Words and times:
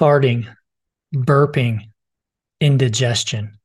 farting, 0.00 0.46
burping, 1.14 1.90
indigestion, 2.58 3.58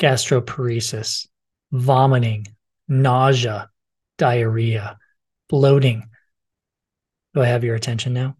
gastroparesis, 0.00 1.28
vomiting, 1.70 2.44
nausea, 2.88 3.70
diarrhea, 4.18 4.98
bloating. 5.48 6.08
Do 7.34 7.42
I 7.42 7.46
have 7.46 7.62
your 7.62 7.76
attention 7.76 8.14
now? 8.14 8.36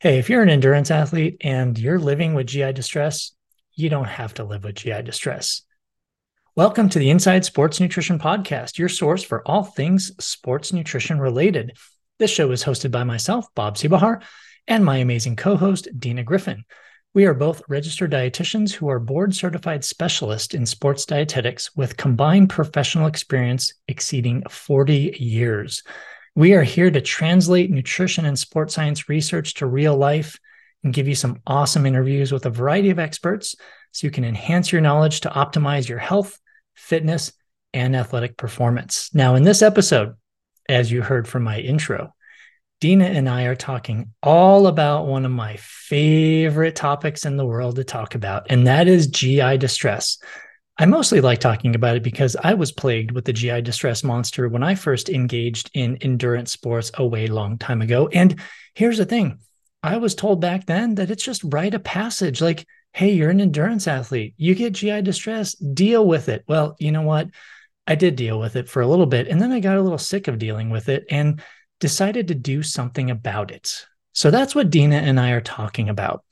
Hey, 0.00 0.18
if 0.18 0.28
you're 0.28 0.42
an 0.42 0.50
endurance 0.50 0.90
athlete 0.90 1.38
and 1.40 1.78
you're 1.78 1.98
living 1.98 2.34
with 2.34 2.48
GI 2.48 2.74
distress, 2.74 3.32
you 3.74 3.88
don't 3.88 4.04
have 4.04 4.34
to 4.34 4.44
live 4.44 4.64
with 4.64 4.74
GI 4.74 5.00
distress. 5.00 5.62
Welcome 6.56 6.90
to 6.90 6.98
the 6.98 7.08
Inside 7.08 7.46
Sports 7.46 7.80
Nutrition 7.80 8.18
Podcast, 8.18 8.76
your 8.76 8.90
source 8.90 9.22
for 9.22 9.40
all 9.48 9.64
things 9.64 10.12
sports 10.22 10.74
nutrition 10.74 11.18
related. 11.18 11.72
This 12.18 12.30
show 12.30 12.50
is 12.50 12.62
hosted 12.62 12.90
by 12.90 13.04
myself, 13.04 13.46
Bob 13.54 13.78
Seebohar, 13.78 14.20
and 14.68 14.84
my 14.84 14.98
amazing 14.98 15.36
co 15.36 15.56
host, 15.56 15.88
Dina 15.98 16.22
Griffin. 16.22 16.64
We 17.14 17.26
are 17.26 17.34
both 17.34 17.62
registered 17.68 18.12
dietitians 18.12 18.72
who 18.72 18.88
are 18.88 18.98
board 18.98 19.34
certified 19.34 19.84
specialists 19.84 20.54
in 20.54 20.64
sports 20.64 21.04
dietetics 21.04 21.74
with 21.76 21.98
combined 21.98 22.48
professional 22.48 23.06
experience 23.06 23.74
exceeding 23.86 24.42
40 24.48 25.16
years. 25.20 25.82
We 26.34 26.54
are 26.54 26.62
here 26.62 26.90
to 26.90 27.02
translate 27.02 27.70
nutrition 27.70 28.24
and 28.24 28.38
sports 28.38 28.74
science 28.74 29.10
research 29.10 29.54
to 29.54 29.66
real 29.66 29.94
life 29.94 30.38
and 30.82 30.94
give 30.94 31.06
you 31.06 31.14
some 31.14 31.42
awesome 31.46 31.84
interviews 31.84 32.32
with 32.32 32.46
a 32.46 32.50
variety 32.50 32.88
of 32.88 32.98
experts 32.98 33.54
so 33.92 34.06
you 34.06 34.10
can 34.10 34.24
enhance 34.24 34.72
your 34.72 34.80
knowledge 34.80 35.20
to 35.20 35.28
optimize 35.28 35.88
your 35.88 35.98
health, 35.98 36.38
fitness, 36.74 37.32
and 37.74 37.94
athletic 37.94 38.38
performance. 38.38 39.10
Now, 39.12 39.34
in 39.34 39.42
this 39.42 39.60
episode, 39.60 40.14
as 40.68 40.90
you 40.90 41.02
heard 41.02 41.28
from 41.28 41.42
my 41.42 41.58
intro, 41.58 42.14
Dina 42.82 43.04
and 43.04 43.28
I 43.28 43.44
are 43.44 43.54
talking 43.54 44.12
all 44.24 44.66
about 44.66 45.06
one 45.06 45.24
of 45.24 45.30
my 45.30 45.56
favorite 45.56 46.74
topics 46.74 47.24
in 47.24 47.36
the 47.36 47.46
world 47.46 47.76
to 47.76 47.84
talk 47.84 48.16
about, 48.16 48.46
and 48.50 48.66
that 48.66 48.88
is 48.88 49.06
GI 49.06 49.58
distress. 49.58 50.18
I 50.76 50.86
mostly 50.86 51.20
like 51.20 51.38
talking 51.38 51.76
about 51.76 51.94
it 51.94 52.02
because 52.02 52.34
I 52.42 52.54
was 52.54 52.72
plagued 52.72 53.12
with 53.12 53.24
the 53.24 53.32
GI 53.32 53.62
distress 53.62 54.02
monster 54.02 54.48
when 54.48 54.64
I 54.64 54.74
first 54.74 55.10
engaged 55.10 55.70
in 55.74 55.96
endurance 55.98 56.50
sports 56.50 56.90
a 56.94 57.06
way 57.06 57.28
long 57.28 57.56
time 57.56 57.82
ago. 57.82 58.08
And 58.08 58.40
here's 58.74 58.98
the 58.98 59.04
thing 59.04 59.38
I 59.84 59.98
was 59.98 60.16
told 60.16 60.40
back 60.40 60.66
then 60.66 60.96
that 60.96 61.12
it's 61.12 61.22
just 61.22 61.44
rite 61.44 61.74
of 61.74 61.84
passage. 61.84 62.40
Like, 62.40 62.66
hey, 62.92 63.12
you're 63.12 63.30
an 63.30 63.40
endurance 63.40 63.86
athlete, 63.86 64.34
you 64.38 64.56
get 64.56 64.72
GI 64.72 65.02
distress, 65.02 65.54
deal 65.54 66.04
with 66.04 66.28
it. 66.28 66.42
Well, 66.48 66.74
you 66.80 66.90
know 66.90 67.02
what? 67.02 67.28
I 67.86 67.94
did 67.94 68.16
deal 68.16 68.40
with 68.40 68.56
it 68.56 68.68
for 68.68 68.82
a 68.82 68.88
little 68.88 69.06
bit, 69.06 69.28
and 69.28 69.40
then 69.40 69.52
I 69.52 69.60
got 69.60 69.76
a 69.76 69.82
little 69.82 69.98
sick 69.98 70.26
of 70.26 70.40
dealing 70.40 70.70
with 70.70 70.88
it. 70.88 71.04
And 71.10 71.40
decided 71.82 72.28
to 72.28 72.34
do 72.36 72.62
something 72.62 73.10
about 73.10 73.50
it. 73.50 73.86
So 74.12 74.30
that's 74.30 74.54
what 74.54 74.70
Dina 74.70 74.98
and 74.98 75.18
I 75.18 75.32
are 75.32 75.40
talking 75.40 75.88
about 75.88 76.24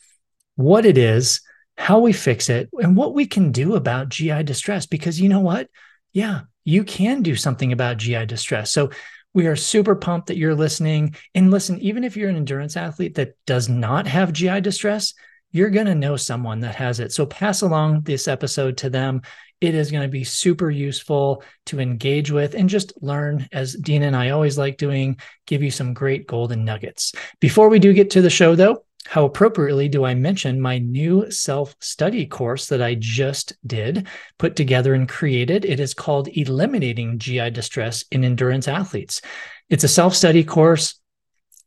what 0.54 0.86
it 0.86 0.96
is, 0.96 1.40
how 1.76 1.98
we 1.98 2.12
fix 2.12 2.48
it, 2.48 2.68
and 2.80 2.96
what 2.96 3.14
we 3.14 3.26
can 3.26 3.50
do 3.50 3.74
about 3.74 4.10
GI 4.10 4.44
distress. 4.44 4.86
Because 4.86 5.20
you 5.20 5.28
know 5.28 5.40
what? 5.40 5.68
Yeah, 6.12 6.42
you 6.64 6.84
can 6.84 7.22
do 7.22 7.34
something 7.34 7.72
about 7.72 7.96
GI 7.96 8.26
distress. 8.26 8.70
So 8.70 8.90
we 9.34 9.48
are 9.48 9.56
super 9.56 9.96
pumped 9.96 10.28
that 10.28 10.36
you're 10.36 10.54
listening. 10.54 11.16
And 11.34 11.50
listen, 11.50 11.80
even 11.80 12.04
if 12.04 12.16
you're 12.16 12.30
an 12.30 12.36
endurance 12.36 12.76
athlete 12.76 13.16
that 13.16 13.34
does 13.44 13.68
not 13.68 14.06
have 14.06 14.32
GI 14.32 14.60
distress, 14.60 15.14
you're 15.50 15.70
going 15.70 15.86
to 15.86 15.96
know 15.96 16.14
someone 16.14 16.60
that 16.60 16.76
has 16.76 17.00
it. 17.00 17.10
So 17.10 17.26
pass 17.26 17.62
along 17.62 18.02
this 18.02 18.28
episode 18.28 18.76
to 18.78 18.90
them 18.90 19.22
it 19.60 19.74
is 19.74 19.90
going 19.90 20.02
to 20.02 20.08
be 20.08 20.24
super 20.24 20.70
useful 20.70 21.42
to 21.66 21.80
engage 21.80 22.30
with 22.30 22.54
and 22.54 22.68
just 22.68 22.92
learn, 23.02 23.48
as 23.52 23.74
Dina 23.74 24.06
and 24.06 24.16
I 24.16 24.30
always 24.30 24.56
like 24.56 24.78
doing, 24.78 25.18
give 25.46 25.62
you 25.62 25.70
some 25.70 25.94
great 25.94 26.26
golden 26.26 26.64
nuggets. 26.64 27.12
Before 27.40 27.68
we 27.68 27.78
do 27.78 27.92
get 27.92 28.10
to 28.10 28.22
the 28.22 28.30
show, 28.30 28.54
though, 28.54 28.84
how 29.06 29.24
appropriately 29.24 29.88
do 29.88 30.04
I 30.04 30.14
mention 30.14 30.60
my 30.60 30.78
new 30.78 31.30
self 31.30 31.74
study 31.80 32.26
course 32.26 32.66
that 32.66 32.82
I 32.82 32.94
just 32.94 33.54
did, 33.66 34.06
put 34.38 34.56
together 34.56 34.94
and 34.94 35.08
created? 35.08 35.64
It 35.64 35.80
is 35.80 35.94
called 35.94 36.28
Eliminating 36.28 37.18
GI 37.18 37.50
Distress 37.50 38.04
in 38.10 38.24
Endurance 38.24 38.68
Athletes. 38.68 39.20
It's 39.68 39.84
a 39.84 39.88
self 39.88 40.14
study 40.14 40.44
course 40.44 40.99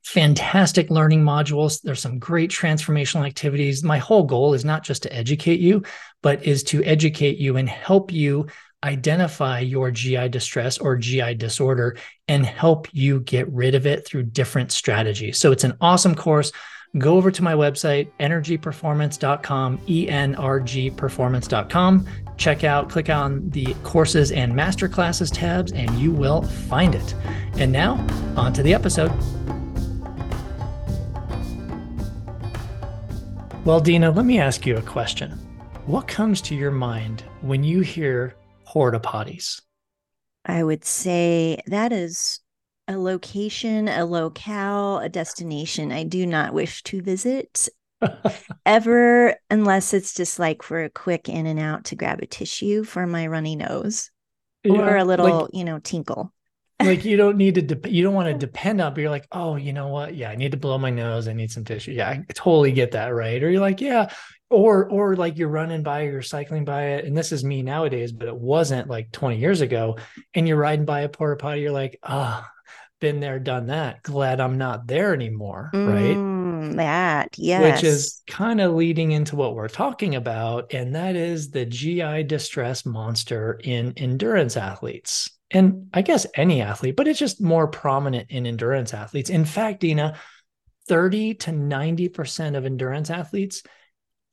fantastic 0.04 0.90
learning 0.90 1.24
modules. 1.24 1.82
There's 1.82 2.02
some 2.02 2.20
great 2.20 2.52
transformational 2.52 3.26
activities. 3.26 3.84
My 3.84 3.98
whole 3.98 4.24
goal 4.24 4.54
is 4.54 4.66
not 4.66 4.84
just 4.84 5.04
to 5.04 5.14
educate 5.14 5.60
you, 5.60 5.84
but 6.22 6.46
is 6.46 6.64
to 6.66 6.84
educate 6.84 7.38
you 7.38 7.58
and 7.58 7.70
help 7.70 8.12
you 8.12 8.48
identify 8.84 9.60
your 9.60 9.92
GI 9.92 10.30
distress 10.30 10.78
or 10.78 10.98
GI 10.98 11.36
disorder 11.36 11.98
and 12.28 12.46
help 12.46 12.88
you 12.92 13.22
get 13.22 13.50
rid 13.52 13.76
of 13.76 13.88
it 13.88 14.06
through 14.06 14.24
different 14.24 14.74
strategies. 14.74 15.38
So 15.38 15.54
it's 15.54 15.64
an 15.64 15.78
awesome 15.80 16.16
course. 16.16 16.52
Go 16.98 17.16
over 17.16 17.32
to 17.32 17.42
my 17.42 17.54
website, 17.54 18.10
energyperformance.com, 18.20 19.80
E-N-R-G-performance.com. 19.88 22.08
Check 22.38 22.64
out, 22.64 22.90
click 22.90 23.10
on 23.10 23.50
the 23.50 23.74
courses 23.84 24.32
and 24.32 24.54
masterclasses 24.54 25.32
tabs, 25.34 25.72
and 25.72 25.90
you 25.98 26.12
will 26.12 26.44
find 26.44 26.94
it. 26.94 27.16
And 27.58 27.72
now, 27.72 28.06
on 28.36 28.54
to 28.54 28.62
the 28.62 28.76
episode. 28.76 29.12
Well, 33.66 33.80
Dina, 33.80 34.12
let 34.12 34.26
me 34.26 34.40
ask 34.40 34.66
you 34.66 34.76
a 34.76 34.82
question. 34.82 35.32
What 35.86 36.06
comes 36.06 36.42
to 36.42 36.56
your 36.56 36.70
mind 36.70 37.24
when 37.40 37.64
you 37.64 37.80
hear 37.80 38.36
porta 38.66 39.00
potties? 39.00 39.62
I 40.44 40.66
would 40.66 40.84
say 40.84 41.62
that 41.68 41.94
is 41.94 42.42
a 42.90 42.98
location, 42.98 43.88
a 43.88 44.04
locale, 44.04 45.00
a 45.00 45.08
destination 45.08 45.94
I 45.94 46.04
do 46.04 46.26
not 46.26 46.54
wish 46.54 46.84
to 46.84 47.02
visit 47.02 47.70
ever, 48.66 49.38
unless 49.50 49.94
it's 49.94 50.14
just 50.14 50.40
like 50.40 50.62
for 50.62 50.84
a 50.84 50.90
quick 50.90 51.30
in 51.30 51.46
and 51.46 51.58
out 51.58 51.86
to 51.86 51.96
grab 51.96 52.22
a 52.22 52.26
tissue 52.26 52.84
for 52.84 53.08
my 53.08 53.28
runny 53.28 53.56
nose 53.56 54.12
yeah, 54.66 54.74
or 54.74 54.98
a 54.98 55.06
little, 55.06 55.44
like, 55.44 55.50
you 55.54 55.64
know, 55.64 55.80
tinkle 55.80 56.33
like 56.86 57.06
you 57.06 57.18
don't 57.18 57.38
need 57.38 57.56
to 57.56 57.62
de- 57.62 57.90
you 57.90 58.04
don't 58.04 58.14
want 58.14 58.28
to 58.28 58.34
depend 58.34 58.82
on 58.82 58.94
but 58.94 59.02
you're 59.02 59.10
like 59.10 59.28
oh 59.32 59.56
you 59.56 59.74
know 59.74 59.88
what? 59.88 60.16
Yeah 60.16 60.30
i 60.30 60.36
need 60.36 60.52
to 60.52 60.58
blow 60.58 60.78
my 60.78 60.90
nose. 60.90 61.28
I 61.28 61.34
need 61.34 61.52
some 61.52 61.64
tissue. 61.64 61.92
Yeah 61.92 62.10
i 62.10 62.24
totally 62.34 62.72
get 62.72 62.92
that 62.92 63.10
right? 63.10 63.42
Or 63.42 63.50
you're 63.50 63.62
like 63.62 63.82
yeah 63.82 64.14
or 64.54 64.88
or 64.90 65.16
like 65.16 65.38
you're 65.38 65.50
running 65.50 65.84
by 65.84 66.04
you're 66.04 66.22
cycling 66.22 66.64
by 66.64 66.84
it 66.90 67.06
and 67.06 67.18
this 67.18 67.32
is 67.32 67.44
me 67.44 67.64
nowadays 67.64 68.12
but 68.12 68.28
it 68.28 68.36
wasn't 68.36 68.88
like 68.88 69.12
20 69.12 69.38
years 69.38 69.62
ago 69.62 69.98
and 70.36 70.48
you're 70.48 70.58
riding 70.58 70.86
by 70.86 71.02
a 71.02 71.10
porta 71.10 71.36
potty 71.36 71.62
you're 71.62 71.72
like 71.72 72.00
ah 72.04 72.44
oh, 72.46 72.50
been 73.00 73.20
there 73.20 73.40
done 73.40 73.68
that. 73.68 74.02
Glad 74.04 74.40
i'm 74.40 74.58
not 74.58 74.88
there 74.88 75.14
anymore 75.14 75.72
right? 75.74 76.16
Mm, 76.16 76.76
that 76.78 77.38
yes 77.38 77.82
which 77.82 77.84
is 77.84 78.22
kind 78.28 78.62
of 78.62 78.74
leading 78.76 79.12
into 79.12 79.36
what 79.36 79.56
we're 79.56 79.68
talking 79.68 80.16
about 80.16 80.74
and 80.74 80.96
that 80.96 81.16
is 81.16 81.50
the 81.50 81.66
gi 81.66 82.24
distress 82.24 82.86
monster 82.86 83.60
in 83.64 83.94
endurance 83.98 84.56
athletes 84.56 85.30
and 85.54 85.88
I 85.94 86.02
guess 86.02 86.26
any 86.36 86.62
athlete, 86.62 86.96
but 86.96 87.08
it's 87.08 87.20
just 87.20 87.40
more 87.40 87.68
prominent 87.68 88.32
in 88.32 88.46
endurance 88.46 88.94
athletes. 88.94 89.30
In 89.30 89.46
fact, 89.46 89.80
Dina, 89.82 90.18
30 90.88 91.36
to 91.36 91.52
90% 91.52 92.58
of 92.58 92.66
endurance 92.66 93.10
athletes 93.10 93.64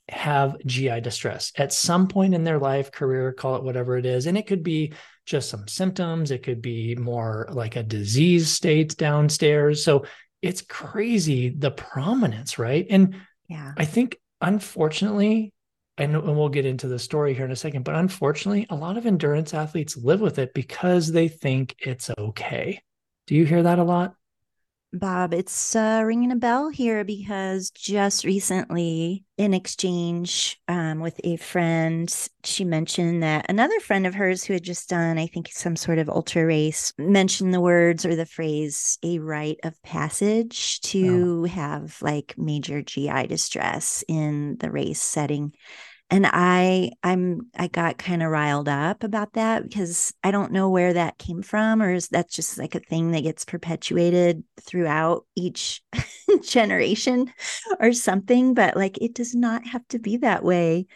have 0.08 0.56
GI 0.66 1.00
distress 1.02 1.52
at 1.56 1.72
some 1.72 2.08
point 2.08 2.34
in 2.34 2.42
their 2.42 2.58
life, 2.58 2.90
career, 2.90 3.32
call 3.32 3.56
it 3.56 3.62
whatever 3.62 3.96
it 3.96 4.06
is. 4.06 4.26
And 4.26 4.36
it 4.36 4.46
could 4.46 4.62
be 4.62 4.94
just 5.26 5.48
some 5.48 5.68
symptoms, 5.68 6.30
it 6.32 6.42
could 6.42 6.60
be 6.60 6.96
more 6.96 7.48
like 7.52 7.76
a 7.76 7.84
disease 7.84 8.50
state 8.50 8.96
downstairs. 8.96 9.84
So 9.84 10.06
it's 10.42 10.62
crazy 10.62 11.50
the 11.50 11.70
prominence, 11.70 12.58
right? 12.58 12.86
And 12.90 13.16
yeah, 13.48 13.72
I 13.76 13.84
think 13.84 14.16
unfortunately, 14.40 15.52
and, 16.00 16.16
and 16.16 16.36
we'll 16.36 16.48
get 16.48 16.66
into 16.66 16.88
the 16.88 16.98
story 16.98 17.34
here 17.34 17.44
in 17.44 17.50
a 17.50 17.56
second, 17.56 17.84
but 17.84 17.94
unfortunately, 17.94 18.66
a 18.70 18.74
lot 18.74 18.96
of 18.96 19.06
endurance 19.06 19.52
athletes 19.52 19.96
live 19.96 20.20
with 20.20 20.38
it 20.38 20.54
because 20.54 21.12
they 21.12 21.28
think 21.28 21.76
it's 21.78 22.10
okay. 22.18 22.80
Do 23.26 23.34
you 23.34 23.44
hear 23.44 23.62
that 23.62 23.78
a 23.78 23.84
lot? 23.84 24.14
Bob, 24.92 25.32
it's 25.32 25.76
uh, 25.76 26.02
ringing 26.04 26.32
a 26.32 26.36
bell 26.36 26.68
here 26.68 27.04
because 27.04 27.70
just 27.70 28.24
recently, 28.24 29.24
in 29.38 29.54
exchange 29.54 30.60
um, 30.66 30.98
with 30.98 31.20
a 31.22 31.36
friend, 31.36 32.12
she 32.42 32.64
mentioned 32.64 33.22
that 33.22 33.46
another 33.48 33.78
friend 33.78 34.04
of 34.04 34.14
hers 34.14 34.42
who 34.42 34.52
had 34.52 34.64
just 34.64 34.88
done, 34.88 35.16
I 35.16 35.28
think, 35.28 35.48
some 35.52 35.76
sort 35.76 35.98
of 35.98 36.08
ultra 36.08 36.44
race 36.44 36.92
mentioned 36.98 37.54
the 37.54 37.60
words 37.60 38.04
or 38.04 38.16
the 38.16 38.26
phrase 38.26 38.98
a 39.04 39.20
rite 39.20 39.60
of 39.62 39.80
passage 39.84 40.80
to 40.80 41.42
oh. 41.44 41.48
have 41.48 41.96
like 42.02 42.34
major 42.36 42.82
GI 42.82 43.28
distress 43.28 44.02
in 44.08 44.56
the 44.58 44.72
race 44.72 45.00
setting 45.00 45.52
and 46.10 46.26
i 46.26 46.90
i'm 47.02 47.48
i 47.56 47.66
got 47.68 47.98
kind 47.98 48.22
of 48.22 48.30
riled 48.30 48.68
up 48.68 49.04
about 49.04 49.32
that 49.34 49.62
because 49.62 50.12
i 50.24 50.30
don't 50.30 50.52
know 50.52 50.68
where 50.68 50.92
that 50.92 51.18
came 51.18 51.42
from 51.42 51.82
or 51.82 51.92
is 51.92 52.08
that 52.08 52.30
just 52.30 52.58
like 52.58 52.74
a 52.74 52.80
thing 52.80 53.12
that 53.12 53.22
gets 53.22 53.44
perpetuated 53.44 54.42
throughout 54.60 55.24
each 55.36 55.82
generation 56.42 57.32
or 57.78 57.92
something 57.92 58.54
but 58.54 58.76
like 58.76 58.98
it 59.00 59.14
does 59.14 59.34
not 59.34 59.66
have 59.66 59.86
to 59.88 59.98
be 59.98 60.18
that 60.18 60.44
way. 60.44 60.86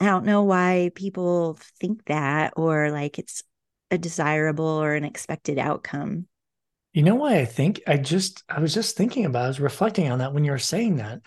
I 0.00 0.06
don't 0.06 0.24
know 0.24 0.42
why 0.42 0.90
people 0.94 1.58
think 1.80 2.04
that 2.06 2.54
or 2.56 2.90
like 2.90 3.18
it's 3.18 3.42
a 3.90 3.98
desirable 3.98 4.64
or 4.64 4.94
an 4.94 5.04
expected 5.04 5.58
outcome. 5.58 6.26
You 6.92 7.02
know 7.02 7.16
why 7.16 7.38
i 7.38 7.44
think 7.44 7.80
i 7.86 7.96
just 7.96 8.44
i 8.48 8.60
was 8.60 8.72
just 8.72 8.96
thinking 8.96 9.24
about 9.24 9.44
i 9.44 9.48
was 9.48 9.60
reflecting 9.60 10.10
on 10.10 10.20
that 10.20 10.32
when 10.32 10.44
you 10.44 10.52
were 10.52 10.58
saying 10.58 10.96
that. 10.96 11.20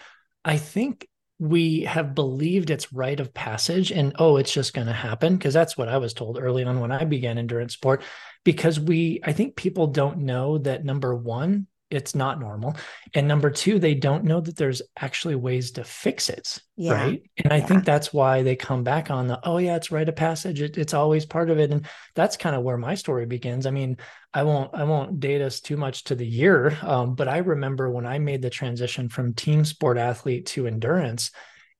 I 0.45 0.57
think 0.57 1.07
we 1.39 1.81
have 1.81 2.15
believed 2.15 2.69
it's 2.69 2.91
rite 2.91 3.19
of 3.19 3.33
passage 3.33 3.91
and 3.91 4.13
oh 4.17 4.37
it's 4.37 4.51
just 4.51 4.73
going 4.73 4.87
to 4.87 4.93
happen 4.93 5.37
because 5.37 5.53
that's 5.53 5.77
what 5.77 5.87
i 5.87 5.97
was 5.97 6.13
told 6.13 6.39
early 6.41 6.63
on 6.63 6.79
when 6.79 6.91
i 6.91 7.03
began 7.03 7.37
endurance 7.37 7.73
sport 7.73 8.01
because 8.43 8.79
we 8.79 9.19
i 9.23 9.31
think 9.31 9.55
people 9.55 9.87
don't 9.87 10.17
know 10.17 10.57
that 10.57 10.83
number 10.83 11.15
one 11.15 11.67
it's 11.89 12.15
not 12.15 12.39
normal. 12.39 12.75
And 13.13 13.27
number 13.27 13.49
two 13.49 13.79
they 13.79 13.93
don't 13.93 14.23
know 14.23 14.41
that 14.41 14.57
there's 14.57 14.81
actually 14.99 15.35
ways 15.35 15.71
to 15.71 15.83
fix 15.83 16.29
it 16.29 16.59
yeah. 16.75 16.93
right? 16.93 17.23
And 17.43 17.53
i 17.53 17.57
yeah. 17.57 17.65
think 17.65 17.85
that's 17.85 18.13
why 18.13 18.43
they 18.43 18.55
come 18.55 18.83
back 18.83 19.09
on 19.09 19.27
the 19.27 19.39
oh 19.43 19.57
yeah 19.57 19.75
it's 19.75 19.91
rite 19.91 20.09
of 20.09 20.15
passage. 20.15 20.61
It, 20.61 20.77
it's 20.77 20.93
always 20.93 21.25
part 21.25 21.49
of 21.49 21.59
it. 21.59 21.71
And 21.71 21.87
that's 22.15 22.37
kind 22.37 22.55
of 22.55 22.63
where 22.63 22.77
my 22.77 22.95
story 22.95 23.25
begins. 23.25 23.65
I 23.65 23.71
mean 23.71 23.97
i 24.33 24.43
won't 24.43 24.69
i 24.73 24.83
won't 24.83 25.19
date 25.19 25.41
us 25.41 25.61
too 25.61 25.77
much 25.77 26.03
to 26.03 26.15
the 26.15 26.27
year 26.27 26.77
um, 26.81 27.15
but 27.15 27.29
i 27.29 27.37
remember 27.37 27.89
when 27.89 28.05
i 28.05 28.19
made 28.19 28.41
the 28.41 28.49
transition 28.49 29.07
from 29.07 29.33
team 29.33 29.63
sport 29.63 29.97
athlete 29.97 30.45
to 30.45 30.67
endurance 30.67 31.31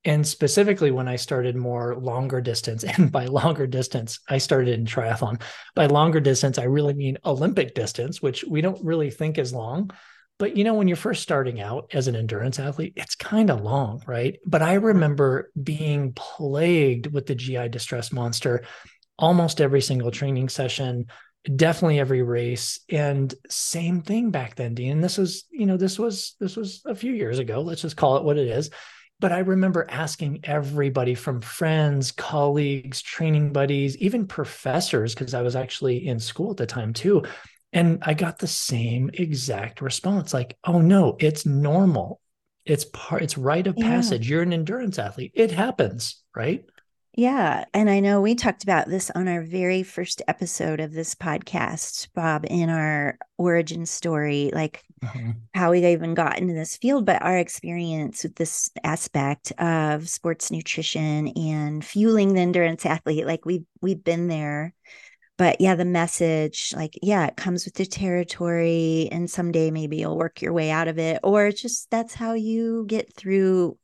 and 0.04 0.26
specifically 0.26 0.90
when 0.90 1.08
i 1.08 1.16
started 1.16 1.56
more 1.56 1.96
longer 1.96 2.40
distance 2.40 2.84
and 2.96 3.10
by 3.10 3.26
longer 3.26 3.66
distance 3.66 4.20
i 4.28 4.38
started 4.38 4.78
in 4.78 4.84
triathlon. 4.84 5.40
By 5.74 5.86
longer 5.86 6.20
distance 6.20 6.58
i 6.58 6.64
really 6.64 6.94
mean 6.94 7.18
olympic 7.24 7.74
distance 7.74 8.22
which 8.22 8.44
we 8.44 8.60
don't 8.60 8.84
really 8.84 9.10
think 9.10 9.38
is 9.38 9.52
long. 9.52 9.90
But 10.38 10.56
you 10.56 10.62
know 10.62 10.74
when 10.74 10.86
you're 10.86 10.96
first 10.96 11.22
starting 11.22 11.60
out 11.60 11.90
as 11.92 12.06
an 12.06 12.16
endurance 12.16 12.58
athlete 12.58 12.94
it's 12.96 13.14
kind 13.14 13.50
of 13.50 13.60
long 13.60 14.02
right? 14.06 14.38
But 14.46 14.62
i 14.62 14.74
remember 14.74 15.50
being 15.60 16.12
plagued 16.14 17.12
with 17.12 17.26
the 17.26 17.34
gi 17.34 17.68
distress 17.68 18.12
monster 18.12 18.64
almost 19.18 19.60
every 19.60 19.80
single 19.80 20.12
training 20.12 20.48
session 20.48 21.06
definitely 21.56 21.98
every 21.98 22.22
race. 22.22 22.80
And 22.90 23.32
same 23.48 24.02
thing 24.02 24.30
back 24.30 24.56
then 24.56 24.74
dean. 24.74 24.92
And 24.92 25.04
this 25.04 25.18
was 25.18 25.44
you 25.50 25.66
know 25.66 25.76
this 25.76 25.98
was 25.98 26.34
this 26.40 26.56
was 26.56 26.82
a 26.84 26.94
few 26.94 27.12
years 27.12 27.38
ago. 27.38 27.60
Let's 27.60 27.82
just 27.82 27.96
call 27.96 28.16
it 28.16 28.24
what 28.24 28.38
it 28.38 28.48
is 28.48 28.70
but 29.20 29.32
I 29.32 29.40
remember 29.40 29.86
asking 29.88 30.40
everybody 30.44 31.14
from 31.14 31.40
friends, 31.40 32.12
colleagues, 32.12 33.02
training 33.02 33.52
buddies, 33.52 33.96
even 33.98 34.26
professors, 34.26 35.14
because 35.14 35.34
I 35.34 35.42
was 35.42 35.56
actually 35.56 36.06
in 36.06 36.20
school 36.20 36.52
at 36.52 36.56
the 36.56 36.66
time 36.66 36.92
too. 36.92 37.24
And 37.72 37.98
I 38.02 38.14
got 38.14 38.38
the 38.38 38.46
same 38.46 39.10
exact 39.12 39.80
response 39.80 40.32
like, 40.32 40.56
oh 40.64 40.80
no, 40.80 41.16
it's 41.18 41.44
normal. 41.44 42.20
It's 42.64 42.84
part, 42.84 43.22
it's 43.22 43.36
rite 43.36 43.66
of 43.66 43.74
yeah. 43.76 43.86
passage. 43.88 44.28
You're 44.28 44.42
an 44.42 44.52
endurance 44.52 44.98
athlete. 44.98 45.32
It 45.34 45.50
happens, 45.50 46.22
right? 46.34 46.64
Yeah. 47.14 47.64
And 47.74 47.90
I 47.90 47.98
know 47.98 48.20
we 48.20 48.36
talked 48.36 48.62
about 48.62 48.88
this 48.88 49.10
on 49.10 49.26
our 49.26 49.42
very 49.42 49.82
first 49.82 50.22
episode 50.28 50.78
of 50.78 50.92
this 50.92 51.16
podcast, 51.16 52.08
Bob, 52.14 52.44
in 52.48 52.70
our 52.70 53.18
origin 53.38 53.86
story, 53.86 54.52
like 54.54 54.84
mm-hmm. 55.02 55.30
how 55.52 55.72
we 55.72 55.84
even 55.84 56.14
got 56.14 56.38
into 56.38 56.54
this 56.54 56.76
field, 56.76 57.06
but 57.06 57.20
our 57.20 57.36
experience 57.36 58.22
with 58.22 58.36
this 58.36 58.70
aspect 58.84 59.52
of 59.58 60.08
sports 60.08 60.52
nutrition 60.52 61.28
and 61.28 61.84
fueling 61.84 62.34
the 62.34 62.40
endurance 62.40 62.86
athlete. 62.86 63.26
Like 63.26 63.44
we've 63.44 63.66
we've 63.80 64.04
been 64.04 64.28
there. 64.28 64.74
But 65.38 65.60
yeah, 65.60 65.76
the 65.76 65.84
message, 65.84 66.72
like, 66.76 66.98
yeah, 67.00 67.26
it 67.26 67.36
comes 67.36 67.64
with 67.64 67.74
the 67.74 67.86
territory, 67.86 69.08
and 69.12 69.30
someday 69.30 69.70
maybe 69.70 69.96
you'll 69.96 70.18
work 70.18 70.42
your 70.42 70.52
way 70.52 70.70
out 70.70 70.88
of 70.88 70.98
it. 70.98 71.20
Or 71.22 71.52
just 71.52 71.90
that's 71.90 72.14
how 72.14 72.34
you 72.34 72.84
get 72.88 73.14
through 73.14 73.78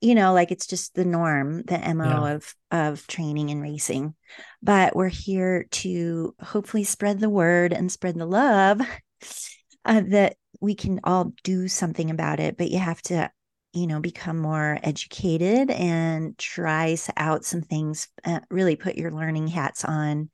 you 0.00 0.14
know 0.14 0.32
like 0.32 0.50
it's 0.50 0.66
just 0.66 0.94
the 0.94 1.04
norm 1.04 1.62
the 1.62 1.78
mo 1.94 2.04
yeah. 2.04 2.34
of 2.34 2.54
of 2.70 3.06
training 3.06 3.50
and 3.50 3.62
racing. 3.62 4.14
But 4.62 4.96
we're 4.96 5.08
here 5.08 5.66
to 5.70 6.34
hopefully 6.40 6.84
spread 6.84 7.20
the 7.20 7.30
word 7.30 7.72
and 7.72 7.90
spread 7.90 8.16
the 8.16 8.26
love 8.26 8.80
uh, 9.84 10.02
that 10.08 10.36
we 10.60 10.74
can 10.74 11.00
all 11.04 11.32
do 11.42 11.68
something 11.68 12.10
about 12.10 12.40
it. 12.40 12.56
But 12.56 12.70
you 12.70 12.78
have 12.78 13.02
to 13.02 13.30
you 13.72 13.86
know 13.86 14.00
become 14.00 14.38
more 14.38 14.78
educated 14.82 15.70
and 15.70 16.38
try 16.38 16.96
out 17.16 17.44
some 17.44 17.62
things 17.62 18.08
uh, 18.24 18.40
really 18.50 18.76
put 18.76 18.96
your 18.96 19.10
learning 19.10 19.48
hats 19.48 19.84
on. 19.84 20.30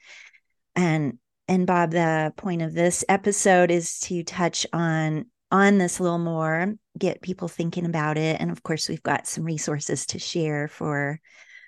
And 0.76 1.18
and 1.48 1.66
bob 1.66 1.90
the 1.90 2.32
point 2.36 2.62
of 2.62 2.74
this 2.74 3.04
episode 3.08 3.70
is 3.70 3.98
to 4.00 4.22
touch 4.22 4.66
on 4.72 5.26
on 5.50 5.78
this 5.78 5.98
a 5.98 6.02
little 6.02 6.18
more, 6.18 6.74
get 6.98 7.22
people 7.22 7.48
thinking 7.48 7.86
about 7.86 8.16
it. 8.16 8.40
And 8.40 8.50
of 8.50 8.62
course, 8.62 8.88
we've 8.88 9.02
got 9.02 9.26
some 9.26 9.44
resources 9.44 10.06
to 10.06 10.18
share 10.18 10.68
for 10.68 11.20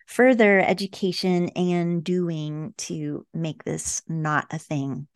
further 0.07 0.61
education 0.61 1.49
and 1.51 2.05
doing 2.05 2.75
to 2.77 3.27
make 3.33 3.65
this 3.65 4.03
not 4.09 4.47
a 4.51 4.59
thing 4.59 5.07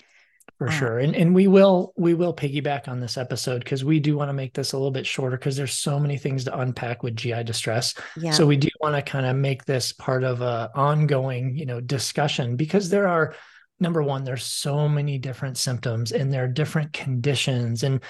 for 0.59 0.69
uh, 0.69 0.71
sure 0.71 0.99
and 0.99 1.15
and 1.15 1.35
we 1.35 1.47
will 1.47 1.93
we 1.97 2.15
will 2.15 2.35
piggyback 2.35 2.89
on 2.89 3.01
this 3.01 3.19
episode 3.19 3.59
because 3.59 3.85
we 3.85 4.01
do 4.01 4.17
want 4.17 4.29
to 4.29 4.33
make 4.33 4.55
this 4.55 4.73
a 4.73 4.77
little 4.77 4.91
bit 4.91 5.07
shorter 5.07 5.37
because 5.37 5.57
there's 5.57 5.75
so 5.75 5.99
many 5.99 6.17
things 6.17 6.45
to 6.45 6.59
unpack 6.59 7.03
with 7.03 7.17
gi 7.17 7.43
distress 7.45 7.95
yeah. 8.17 8.31
so 8.31 8.47
we 8.47 8.57
do 8.57 8.69
want 8.81 8.95
to 8.95 9.03
kind 9.03 9.27
of 9.27 9.37
make 9.37 9.65
this 9.65 9.93
part 9.93 10.25
of 10.25 10.41
a 10.41 10.71
ongoing 10.75 11.55
you 11.57 11.67
know 11.67 11.81
discussion 11.81 12.57
because 12.57 12.89
there 12.89 13.07
are 13.07 13.35
number 13.81 14.03
one 14.03 14.25
there's 14.25 14.45
so 14.45 14.89
many 14.89 15.19
different 15.19 15.59
symptoms 15.59 16.13
and 16.13 16.33
there 16.33 16.45
are 16.45 16.49
different 16.49 16.93
conditions 16.93 17.83
and 17.83 18.01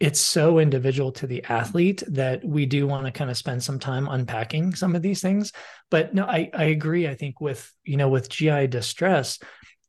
it's 0.00 0.20
so 0.20 0.58
individual 0.58 1.12
to 1.12 1.26
the 1.26 1.44
athlete 1.44 2.02
that 2.08 2.44
we 2.44 2.66
do 2.66 2.86
want 2.86 3.06
to 3.06 3.12
kind 3.12 3.30
of 3.30 3.36
spend 3.36 3.62
some 3.62 3.78
time 3.78 4.08
unpacking 4.08 4.74
some 4.74 4.94
of 4.94 5.02
these 5.02 5.22
things. 5.22 5.52
But 5.90 6.14
no 6.14 6.24
i 6.24 6.50
i 6.52 6.64
agree 6.64 7.06
i 7.06 7.14
think 7.14 7.40
with 7.40 7.70
you 7.84 7.96
know 7.96 8.08
with 8.08 8.28
gi 8.28 8.66
distress 8.66 9.38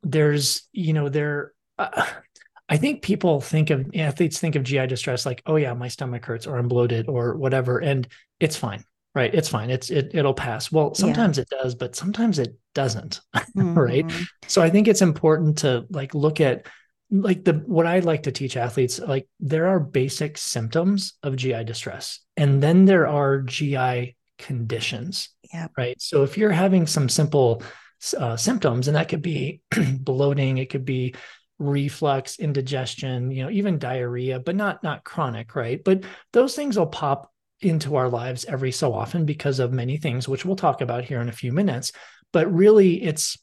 there's 0.03 0.67
you 0.71 0.93
know 0.93 1.09
there 1.09 1.53
uh, 1.79 2.05
i 2.69 2.77
think 2.77 3.01
people 3.01 3.41
think 3.41 3.71
of 3.71 3.89
athletes 3.95 4.39
think 4.39 4.55
of 4.55 4.63
gi 4.63 4.85
distress 4.85 5.25
like 5.25 5.41
oh 5.47 5.55
yeah 5.55 5.73
my 5.73 5.87
stomach 5.87 6.23
hurts 6.25 6.45
or 6.45 6.57
i'm 6.57 6.67
bloated 6.67 7.09
or 7.09 7.35
whatever 7.35 7.79
and 7.79 8.07
it's 8.39 8.55
fine 8.55 8.83
right? 9.15 9.33
It's 9.33 9.47
fine. 9.47 9.69
It's 9.69 9.89
it, 9.89 10.11
it'll 10.13 10.33
pass. 10.33 10.71
Well 10.71 10.93
sometimes 10.93 11.37
yeah. 11.37 11.43
it 11.43 11.49
does 11.49 11.73
but 11.73 11.95
sometimes 11.95 12.37
it 12.37 12.55
doesn't 12.73 13.21
mm-hmm. 13.35 13.73
right 13.73 14.11
so 14.47 14.61
i 14.61 14.69
think 14.69 14.89
it's 14.89 15.01
important 15.01 15.59
to 15.59 15.85
like 15.89 16.13
look 16.13 16.41
at 16.41 16.67
like 17.11 17.43
the 17.43 17.53
what 17.53 17.85
I 17.85 17.99
like 17.99 18.23
to 18.23 18.31
teach 18.31 18.57
athletes, 18.57 18.99
like 18.99 19.27
there 19.39 19.67
are 19.67 19.79
basic 19.79 20.37
symptoms 20.37 21.13
of 21.23 21.35
GI 21.35 21.63
distress, 21.63 22.19
and 22.35 22.61
then 22.61 22.85
there 22.85 23.07
are 23.07 23.41
GI 23.41 24.15
conditions. 24.37 25.29
Yeah. 25.53 25.67
Right. 25.77 26.01
So 26.01 26.23
if 26.23 26.37
you're 26.37 26.51
having 26.51 26.87
some 26.87 27.09
simple 27.09 27.61
uh, 28.17 28.37
symptoms, 28.37 28.87
and 28.87 28.95
that 28.95 29.09
could 29.09 29.21
be 29.21 29.61
bloating, 29.99 30.57
it 30.57 30.69
could 30.69 30.85
be 30.85 31.15
reflux, 31.59 32.39
indigestion, 32.39 33.31
you 33.31 33.43
know, 33.43 33.49
even 33.49 33.79
diarrhea, 33.79 34.39
but 34.39 34.55
not 34.55 34.83
not 34.83 35.03
chronic, 35.03 35.55
right? 35.55 35.83
But 35.83 36.03
those 36.33 36.55
things 36.55 36.77
will 36.77 36.87
pop 36.87 37.31
into 37.61 37.95
our 37.95 38.09
lives 38.09 38.45
every 38.45 38.71
so 38.71 38.93
often 38.93 39.25
because 39.25 39.59
of 39.59 39.71
many 39.71 39.97
things, 39.97 40.27
which 40.27 40.43
we'll 40.43 40.57
talk 40.57 40.81
about 40.81 41.05
here 41.05 41.21
in 41.21 41.29
a 41.29 41.33
few 41.33 41.51
minutes. 41.51 41.91
But 42.33 42.51
really, 42.53 43.01
it's 43.01 43.37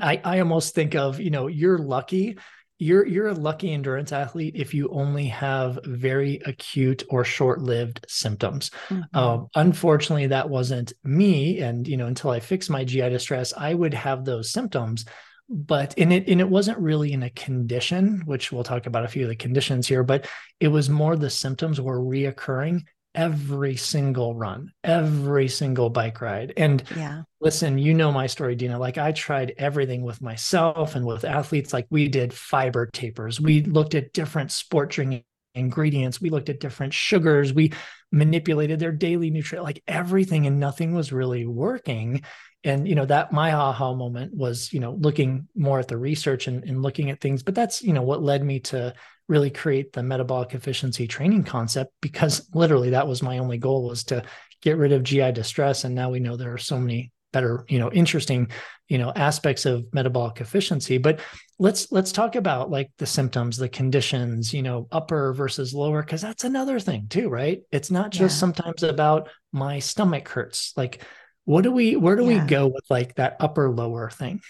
I, 0.00 0.20
I 0.24 0.40
almost 0.40 0.74
think 0.74 0.94
of, 0.94 1.20
you 1.20 1.30
know, 1.30 1.46
you're 1.46 1.78
lucky 1.78 2.38
you're 2.84 3.06
you're 3.06 3.28
a 3.28 3.34
lucky 3.34 3.72
endurance 3.72 4.12
athlete 4.12 4.54
if 4.54 4.74
you 4.74 4.90
only 4.90 5.24
have 5.24 5.78
very 5.84 6.38
acute 6.44 7.02
or 7.08 7.24
short-lived 7.24 8.04
symptoms 8.08 8.70
mm-hmm. 8.88 9.18
um, 9.18 9.48
unfortunately 9.54 10.26
that 10.26 10.50
wasn't 10.50 10.92
me 11.02 11.60
and 11.60 11.88
you 11.88 11.96
know 11.96 12.06
until 12.06 12.30
i 12.30 12.38
fixed 12.38 12.68
my 12.68 12.84
gi 12.84 13.08
distress 13.08 13.54
i 13.56 13.72
would 13.72 13.94
have 13.94 14.24
those 14.24 14.52
symptoms 14.52 15.06
but 15.48 15.96
in 15.96 16.12
it 16.12 16.28
and 16.28 16.42
it 16.42 16.48
wasn't 16.48 16.76
really 16.78 17.12
in 17.14 17.22
a 17.22 17.30
condition 17.30 18.20
which 18.26 18.52
we'll 18.52 18.62
talk 18.62 18.84
about 18.84 19.04
a 19.04 19.08
few 19.08 19.22
of 19.22 19.30
the 19.30 19.36
conditions 19.36 19.88
here 19.88 20.02
but 20.02 20.28
it 20.60 20.68
was 20.68 20.90
more 20.90 21.16
the 21.16 21.30
symptoms 21.30 21.80
were 21.80 22.00
reoccurring 22.00 22.82
every 23.14 23.76
single 23.76 24.34
run, 24.34 24.72
every 24.82 25.48
single 25.48 25.90
bike 25.90 26.20
ride. 26.20 26.52
And 26.56 26.82
yeah. 26.96 27.22
listen, 27.40 27.78
you 27.78 27.94
know 27.94 28.10
my 28.12 28.26
story, 28.26 28.56
Dina. 28.56 28.78
Like 28.78 28.98
I 28.98 29.12
tried 29.12 29.54
everything 29.58 30.02
with 30.02 30.20
myself 30.20 30.94
and 30.94 31.04
with 31.04 31.24
athletes. 31.24 31.72
Like 31.72 31.86
we 31.90 32.08
did 32.08 32.32
fiber 32.32 32.86
tapers. 32.86 33.40
We 33.40 33.62
looked 33.62 33.94
at 33.94 34.12
different 34.12 34.52
sport 34.52 34.90
drinking 34.90 35.24
ingredients. 35.54 36.20
We 36.20 36.30
looked 36.30 36.48
at 36.48 36.60
different 36.60 36.94
sugars. 36.94 37.52
We 37.52 37.72
manipulated 38.12 38.78
their 38.78 38.92
daily 38.92 39.30
nutrient, 39.30 39.64
like 39.64 39.82
everything, 39.86 40.46
and 40.46 40.60
nothing 40.60 40.94
was 40.94 41.12
really 41.12 41.46
working. 41.46 42.22
And 42.62 42.88
you 42.88 42.94
know 42.94 43.06
that 43.06 43.32
my 43.32 43.52
aha 43.52 43.94
moment 43.94 44.34
was 44.34 44.72
you 44.72 44.80
know 44.80 44.92
looking 44.92 45.48
more 45.54 45.78
at 45.78 45.88
the 45.88 45.98
research 45.98 46.46
and, 46.46 46.64
and 46.64 46.82
looking 46.82 47.10
at 47.10 47.20
things. 47.20 47.42
But 47.42 47.54
that's 47.54 47.82
you 47.82 47.92
know 47.92 48.02
what 48.02 48.22
led 48.22 48.42
me 48.42 48.60
to 48.60 48.94
really 49.28 49.50
create 49.50 49.92
the 49.92 50.02
metabolic 50.02 50.54
efficiency 50.54 51.06
training 51.06 51.44
concept 51.44 51.92
because 52.02 52.48
literally 52.52 52.90
that 52.90 53.08
was 53.08 53.22
my 53.22 53.38
only 53.38 53.56
goal 53.56 53.88
was 53.88 54.04
to 54.04 54.22
get 54.60 54.76
rid 54.76 54.92
of 54.92 55.02
GI 55.02 55.32
distress. 55.32 55.84
And 55.84 55.94
now 55.94 56.10
we 56.10 56.20
know 56.20 56.36
there 56.36 56.52
are 56.52 56.58
so 56.58 56.78
many 56.78 57.12
better, 57.34 57.66
you 57.68 57.78
know, 57.78 57.92
interesting, 57.92 58.48
you 58.88 58.96
know, 58.96 59.12
aspects 59.14 59.66
of 59.66 59.84
metabolic 59.92 60.40
efficiency. 60.40 60.96
But 60.96 61.20
let's 61.58 61.92
let's 61.92 62.12
talk 62.12 62.36
about 62.36 62.70
like 62.70 62.90
the 62.96 63.06
symptoms, 63.06 63.58
the 63.58 63.68
conditions, 63.68 64.54
you 64.54 64.62
know, 64.62 64.88
upper 64.90 65.34
versus 65.34 65.74
lower, 65.74 66.02
because 66.02 66.22
that's 66.22 66.44
another 66.44 66.80
thing 66.80 67.08
too, 67.08 67.28
right? 67.28 67.60
It's 67.70 67.90
not 67.90 68.10
just 68.10 68.36
yeah. 68.36 68.40
sometimes 68.40 68.82
about 68.82 69.28
my 69.52 69.80
stomach 69.80 70.28
hurts. 70.28 70.72
Like, 70.76 71.02
what 71.44 71.62
do 71.62 71.72
we 71.72 71.96
where 71.96 72.16
do 72.16 72.24
yeah. 72.24 72.42
we 72.42 72.48
go 72.48 72.68
with 72.68 72.84
like 72.88 73.16
that 73.16 73.36
upper 73.40 73.70
lower 73.70 74.08
thing? 74.08 74.40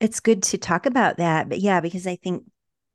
It's 0.00 0.20
good 0.20 0.42
to 0.44 0.58
talk 0.58 0.84
about 0.84 1.16
that. 1.16 1.48
But 1.48 1.60
yeah, 1.60 1.80
because 1.80 2.06
I 2.06 2.16
think 2.16 2.44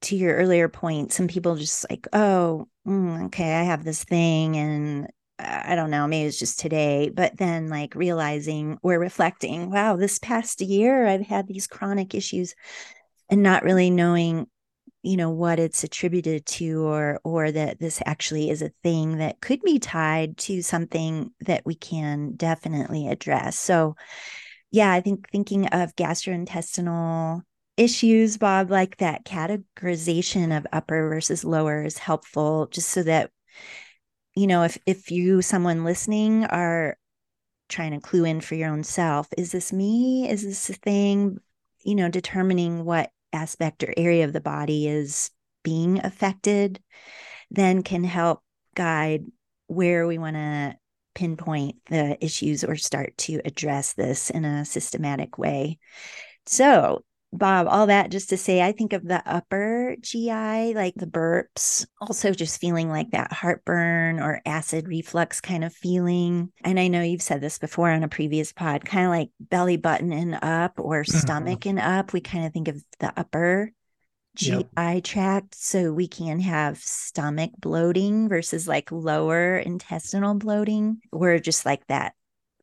to 0.03 0.15
your 0.15 0.35
earlier 0.35 0.67
point, 0.67 1.13
some 1.13 1.27
people 1.27 1.55
just 1.55 1.89
like, 1.89 2.07
oh, 2.13 2.67
mm, 2.87 3.25
okay, 3.25 3.53
I 3.53 3.63
have 3.63 3.83
this 3.83 4.03
thing 4.03 4.57
and 4.57 5.07
I 5.43 5.75
don't 5.75 5.89
know, 5.89 6.07
maybe 6.07 6.27
it's 6.27 6.39
just 6.39 6.59
today, 6.59 7.09
but 7.09 7.37
then 7.37 7.69
like 7.69 7.95
realizing 7.95 8.77
we're 8.83 8.99
reflecting, 8.99 9.71
wow, 9.71 9.95
this 9.95 10.19
past 10.19 10.61
year 10.61 11.07
I've 11.07 11.25
had 11.25 11.47
these 11.47 11.67
chronic 11.67 12.13
issues 12.15 12.55
and 13.29 13.43
not 13.43 13.63
really 13.63 13.89
knowing 13.89 14.47
you 15.03 15.17
know 15.17 15.31
what 15.31 15.57
it's 15.59 15.83
attributed 15.83 16.45
to 16.45 16.83
or 16.83 17.19
or 17.23 17.51
that 17.51 17.79
this 17.79 18.03
actually 18.05 18.51
is 18.51 18.61
a 18.61 18.71
thing 18.83 19.17
that 19.17 19.41
could 19.41 19.59
be 19.63 19.79
tied 19.79 20.37
to 20.37 20.61
something 20.61 21.31
that 21.39 21.65
we 21.65 21.73
can 21.73 22.35
definitely 22.35 23.07
address. 23.07 23.57
So 23.57 23.95
yeah 24.71 24.91
i 24.91 25.01
think 25.01 25.29
thinking 25.29 25.67
of 25.67 25.95
gastrointestinal 25.95 27.41
issues 27.77 28.37
bob 28.37 28.71
like 28.71 28.97
that 28.97 29.25
categorization 29.25 30.55
of 30.55 30.65
upper 30.71 31.09
versus 31.09 31.43
lower 31.43 31.83
is 31.83 31.97
helpful 31.97 32.67
just 32.71 32.89
so 32.89 33.03
that 33.03 33.31
you 34.35 34.47
know 34.47 34.63
if 34.63 34.77
if 34.85 35.11
you 35.11 35.41
someone 35.41 35.83
listening 35.83 36.45
are 36.45 36.97
trying 37.69 37.91
to 37.91 37.99
clue 37.99 38.25
in 38.25 38.41
for 38.41 38.55
your 38.55 38.69
own 38.69 38.83
self 38.83 39.27
is 39.37 39.51
this 39.51 39.71
me 39.71 40.29
is 40.29 40.43
this 40.43 40.69
a 40.69 40.73
thing 40.73 41.37
you 41.83 41.95
know 41.95 42.09
determining 42.09 42.83
what 42.85 43.11
aspect 43.33 43.83
or 43.83 43.93
area 43.97 44.25
of 44.25 44.33
the 44.33 44.41
body 44.41 44.87
is 44.87 45.31
being 45.63 46.03
affected, 46.03 46.79
then 47.49 47.83
can 47.83 48.03
help 48.03 48.41
guide 48.75 49.25
where 49.67 50.07
we 50.07 50.17
want 50.17 50.35
to 50.35 50.75
pinpoint 51.13 51.75
the 51.87 52.17
issues 52.23 52.63
or 52.63 52.75
start 52.75 53.17
to 53.17 53.41
address 53.45 53.93
this 53.93 54.29
in 54.29 54.45
a 54.45 54.65
systematic 54.65 55.37
way. 55.37 55.77
So, 56.45 57.03
Bob, 57.33 57.67
all 57.69 57.87
that 57.87 58.11
just 58.11 58.29
to 58.29 58.37
say, 58.37 58.61
I 58.61 58.73
think 58.73 58.91
of 58.91 59.05
the 59.05 59.23
upper 59.25 59.95
GI, 60.01 60.73
like 60.73 60.95
the 60.95 61.07
burps, 61.07 61.85
also 62.01 62.31
just 62.31 62.59
feeling 62.59 62.89
like 62.89 63.11
that 63.11 63.31
heartburn 63.31 64.19
or 64.19 64.41
acid 64.45 64.87
reflux 64.87 65.39
kind 65.39 65.63
of 65.63 65.73
feeling. 65.73 66.51
And 66.63 66.77
I 66.77 66.89
know 66.89 67.01
you've 67.01 67.21
said 67.21 67.39
this 67.39 67.57
before 67.57 67.89
on 67.89 68.03
a 68.03 68.09
previous 68.09 68.51
pod, 68.51 68.83
kind 68.83 69.05
of 69.05 69.11
like 69.11 69.29
belly 69.39 69.77
button 69.77 70.11
and 70.11 70.39
up 70.41 70.73
or 70.77 71.03
mm-hmm. 71.03 71.17
stomach 71.17 71.65
and 71.65 71.79
up. 71.79 72.11
We 72.11 72.19
kind 72.19 72.45
of 72.45 72.51
think 72.51 72.67
of 72.67 72.83
the 72.99 73.13
upper 73.15 73.71
GI 74.35 74.65
yep. 74.75 75.03
tract. 75.03 75.55
So 75.55 75.93
we 75.93 76.09
can 76.09 76.41
have 76.41 76.79
stomach 76.79 77.51
bloating 77.57 78.27
versus 78.27 78.67
like 78.67 78.91
lower 78.91 79.57
intestinal 79.57 80.35
bloating, 80.35 80.99
where 81.11 81.39
just 81.39 81.65
like 81.65 81.87
that 81.87 82.13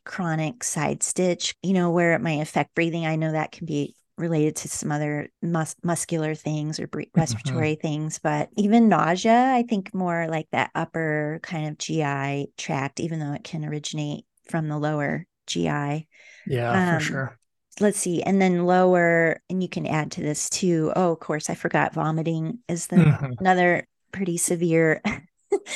chronic 0.04 0.64
side 0.64 1.02
stitch, 1.02 1.54
you 1.62 1.72
know, 1.72 1.90
where 1.90 2.14
it 2.14 2.20
might 2.20 2.40
affect 2.40 2.74
breathing. 2.74 3.06
I 3.06 3.16
know 3.16 3.32
that 3.32 3.52
can 3.52 3.66
be 3.66 3.94
related 4.18 4.56
to 4.56 4.68
some 4.68 4.92
other 4.92 5.28
mus- 5.42 5.76
muscular 5.82 6.34
things 6.34 6.80
or 6.80 6.88
mm-hmm. 6.88 7.18
respiratory 7.18 7.76
mm-hmm. 7.76 7.86
things, 7.86 8.18
but 8.18 8.48
even 8.56 8.88
nausea, 8.88 9.52
I 9.54 9.62
think 9.62 9.94
more 9.94 10.26
like 10.28 10.48
that 10.52 10.70
upper 10.74 11.40
kind 11.42 11.68
of 11.68 11.78
GI 11.78 12.52
tract, 12.56 13.00
even 13.00 13.20
though 13.20 13.32
it 13.32 13.44
can 13.44 13.64
originate 13.64 14.24
from 14.48 14.68
the 14.68 14.78
lower 14.78 15.26
GI. 15.46 16.08
Yeah, 16.46 16.92
um, 16.94 16.98
for 16.98 17.04
sure. 17.04 17.38
Let's 17.80 17.98
see. 17.98 18.22
And 18.22 18.42
then 18.42 18.66
lower, 18.66 19.40
and 19.48 19.62
you 19.62 19.68
can 19.68 19.86
add 19.86 20.12
to 20.12 20.20
this 20.20 20.50
too. 20.50 20.92
Oh, 20.96 21.12
of 21.12 21.20
course, 21.20 21.48
I 21.48 21.54
forgot 21.54 21.94
vomiting 21.94 22.58
is 22.68 22.88
the 22.88 22.96
mm-hmm. 22.96 23.32
another 23.38 23.86
pretty 24.10 24.36
severe 24.36 25.00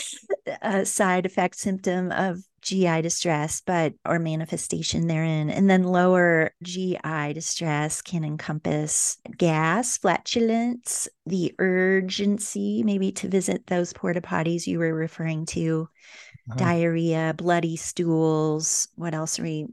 uh, 0.62 0.84
side 0.84 1.26
effect 1.26 1.56
symptom 1.56 2.10
of 2.10 2.42
GI 2.62 3.02
distress, 3.02 3.60
but 3.60 3.94
or 4.06 4.18
manifestation 4.18 5.06
therein. 5.08 5.50
And 5.50 5.68
then 5.68 5.82
lower 5.82 6.52
GI 6.62 7.32
distress 7.34 8.00
can 8.00 8.24
encompass 8.24 9.18
gas, 9.36 9.98
flatulence, 9.98 11.08
the 11.26 11.54
urgency, 11.58 12.82
maybe 12.84 13.12
to 13.12 13.28
visit 13.28 13.66
those 13.66 13.92
porta 13.92 14.20
potties 14.20 14.66
you 14.66 14.78
were 14.78 14.94
referring 14.94 15.44
to, 15.46 15.88
uh-huh. 16.50 16.58
diarrhea, 16.58 17.34
bloody 17.36 17.76
stools. 17.76 18.88
What 18.94 19.14
else 19.14 19.38
are 19.38 19.44
we 19.44 19.66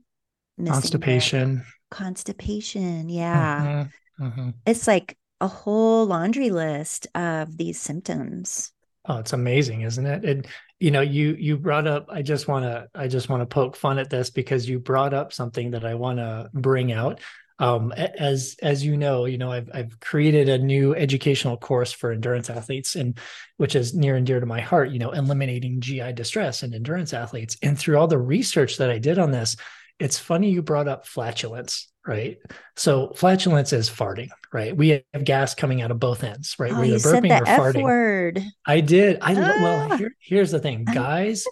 missing? 0.57 0.73
Constipation. 0.73 1.55
There? 1.55 1.65
Constipation. 1.91 3.09
Yeah. 3.09 3.87
Uh-huh. 4.19 4.25
Uh-huh. 4.25 4.51
It's 4.65 4.87
like 4.87 5.17
a 5.39 5.47
whole 5.47 6.05
laundry 6.05 6.49
list 6.49 7.07
of 7.15 7.55
these 7.55 7.79
symptoms. 7.79 8.73
Oh, 9.09 9.17
it's 9.17 9.33
amazing, 9.33 9.81
isn't 9.81 10.05
it? 10.05 10.23
And 10.23 10.47
you 10.79 10.91
know, 10.91 11.01
you 11.01 11.35
you 11.39 11.57
brought 11.57 11.87
up. 11.87 12.05
I 12.09 12.21
just 12.21 12.47
want 12.47 12.65
to 12.65 12.87
I 12.93 13.07
just 13.07 13.27
want 13.27 13.41
to 13.41 13.47
poke 13.47 13.75
fun 13.75 13.97
at 13.97 14.11
this 14.11 14.29
because 14.29 14.69
you 14.69 14.77
brought 14.77 15.15
up 15.15 15.33
something 15.33 15.71
that 15.71 15.83
I 15.83 15.95
want 15.95 16.19
to 16.19 16.51
bring 16.53 16.91
out. 16.91 17.19
Um, 17.57 17.91
as 17.91 18.55
as 18.61 18.85
you 18.85 18.95
know, 18.97 19.25
you 19.25 19.39
know, 19.39 19.51
I've 19.51 19.67
I've 19.73 19.99
created 19.99 20.47
a 20.47 20.59
new 20.59 20.93
educational 20.93 21.57
course 21.57 21.91
for 21.91 22.11
endurance 22.11 22.51
athletes, 22.51 22.95
and 22.95 23.19
which 23.57 23.75
is 23.75 23.95
near 23.95 24.15
and 24.15 24.27
dear 24.27 24.39
to 24.39 24.45
my 24.45 24.61
heart. 24.61 24.91
You 24.91 24.99
know, 24.99 25.09
eliminating 25.09 25.81
GI 25.81 26.13
distress 26.13 26.61
in 26.61 26.75
endurance 26.75 27.11
athletes. 27.11 27.57
And 27.63 27.77
through 27.77 27.97
all 27.97 28.07
the 28.07 28.19
research 28.19 28.77
that 28.77 28.91
I 28.91 28.99
did 28.99 29.17
on 29.17 29.31
this, 29.31 29.57
it's 29.97 30.19
funny 30.19 30.51
you 30.51 30.61
brought 30.61 30.87
up 30.87 31.07
flatulence 31.07 31.87
right? 32.09 32.39
So 32.75 33.13
flatulence 33.15 33.71
is 33.71 33.87
farting, 33.87 34.29
right? 34.51 34.75
We 34.75 35.03
have 35.13 35.23
gas 35.23 35.53
coming 35.53 35.83
out 35.83 35.91
of 35.91 35.99
both 35.99 36.23
ends, 36.23 36.55
right? 36.57 36.71
Oh, 36.71 36.79
We're 36.79 36.85
either 36.85 36.97
burping 36.97 37.39
or 37.39 37.47
F 37.47 37.59
farting. 37.59 37.83
Word. 37.83 38.43
I 38.65 38.81
did. 38.81 39.19
I 39.21 39.35
ah. 39.35 39.61
well, 39.61 39.97
here, 39.97 40.15
here's 40.19 40.49
the 40.49 40.59
thing, 40.59 40.85
guys. 40.85 41.45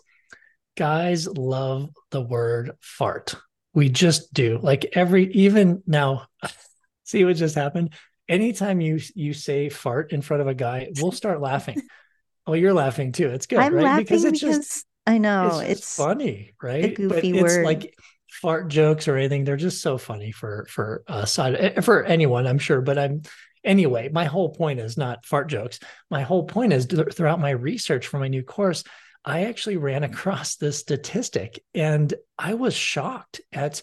guys 0.76 1.28
love 1.28 1.92
the 2.10 2.22
word 2.22 2.72
fart. 2.82 3.36
We 3.76 3.90
just 3.90 4.34
do. 4.34 4.60
Like 4.60 4.88
every 4.94 5.32
even 5.34 5.84
now, 5.86 6.26
see 7.04 7.24
what 7.24 7.36
just 7.36 7.54
happened. 7.54 7.94
Anytime 8.28 8.82
you 8.82 9.00
you 9.14 9.34
say 9.34 9.70
fart 9.70 10.12
in 10.12 10.24
front 10.24 10.42
of 10.42 10.48
a 10.48 10.56
guy, 10.56 10.90
we'll 11.00 11.12
start 11.12 11.40
laughing. 11.40 11.84
oh, 12.48 12.54
you're 12.54 12.74
laughing 12.74 13.12
too. 13.12 13.30
It's 13.30 13.46
good, 13.46 13.60
I'm 13.60 13.76
right? 13.76 13.84
Laughing 13.84 14.06
because 14.06 14.24
it's 14.24 14.40
because 14.40 14.58
just 14.58 14.86
I 15.06 15.20
know 15.20 15.60
it's, 15.60 15.82
it's 15.82 15.96
funny, 15.96 16.56
right? 16.62 16.86
A 16.86 16.90
goofy 16.90 17.34
but 17.34 17.42
word. 17.44 17.60
It's 17.60 17.66
like 17.66 17.94
fart 18.30 18.68
jokes 18.68 19.08
or 19.08 19.18
anything. 19.18 19.44
They're 19.44 19.58
just 19.58 19.82
so 19.82 19.98
funny 19.98 20.32
for 20.32 20.68
for 20.70 21.04
us 21.08 21.38
eh, 21.40 21.82
for 21.82 22.04
anyone, 22.04 22.48
I'm 22.48 22.60
sure. 22.60 22.82
But 22.82 22.98
I'm 22.98 23.22
anyway. 23.64 24.10
My 24.10 24.26
whole 24.26 24.50
point 24.50 24.80
is 24.80 24.98
not 24.98 25.26
fart 25.26 25.50
jokes. 25.50 25.80
My 26.10 26.22
whole 26.22 26.46
point 26.46 26.74
is 26.74 26.86
throughout 26.86 27.40
my 27.40 27.52
research 27.52 28.08
for 28.08 28.20
my 28.20 28.28
new 28.28 28.44
course, 28.44 28.84
I 29.26 29.46
actually 29.46 29.78
ran 29.78 30.04
across 30.04 30.56
this 30.56 30.80
statistic, 30.80 31.64
and 31.74 32.14
I 32.38 32.54
was 32.54 32.74
shocked 32.74 33.42
at 33.52 33.82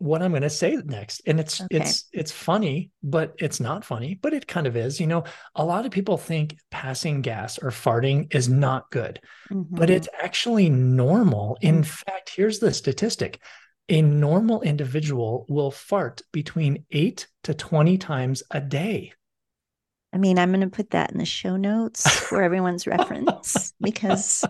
what 0.00 0.22
I'm 0.22 0.32
going 0.32 0.42
to 0.42 0.50
say 0.50 0.76
next. 0.84 1.20
And 1.26 1.38
it's 1.38 1.60
okay. 1.60 1.76
it's 1.76 2.06
it's 2.12 2.32
funny, 2.32 2.90
but 3.02 3.34
it's 3.38 3.60
not 3.60 3.84
funny, 3.84 4.18
but 4.20 4.32
it 4.32 4.46
kind 4.46 4.66
of 4.66 4.74
is. 4.74 4.98
You 4.98 5.06
know, 5.06 5.24
a 5.54 5.64
lot 5.64 5.84
of 5.84 5.92
people 5.92 6.16
think 6.16 6.56
passing 6.70 7.20
gas 7.20 7.58
or 7.58 7.70
farting 7.70 8.34
is 8.34 8.48
not 8.48 8.90
good, 8.90 9.20
mm-hmm. 9.50 9.76
but 9.76 9.90
it's 9.90 10.08
actually 10.20 10.70
normal. 10.70 11.58
In 11.60 11.76
mm-hmm. 11.76 11.82
fact, 11.82 12.32
here's 12.34 12.58
the 12.58 12.72
statistic. 12.72 13.40
A 13.90 14.00
normal 14.00 14.62
individual 14.62 15.44
will 15.48 15.70
fart 15.70 16.22
between 16.32 16.86
8 16.90 17.26
to 17.44 17.54
20 17.54 17.98
times 17.98 18.42
a 18.50 18.60
day. 18.60 19.12
I 20.14 20.18
mean, 20.18 20.38
I'm 20.38 20.50
going 20.50 20.62
to 20.62 20.68
put 20.68 20.90
that 20.90 21.12
in 21.12 21.18
the 21.18 21.24
show 21.26 21.56
notes 21.56 22.08
for 22.20 22.42
everyone's 22.42 22.86
reference 22.86 23.74
because 23.80 24.44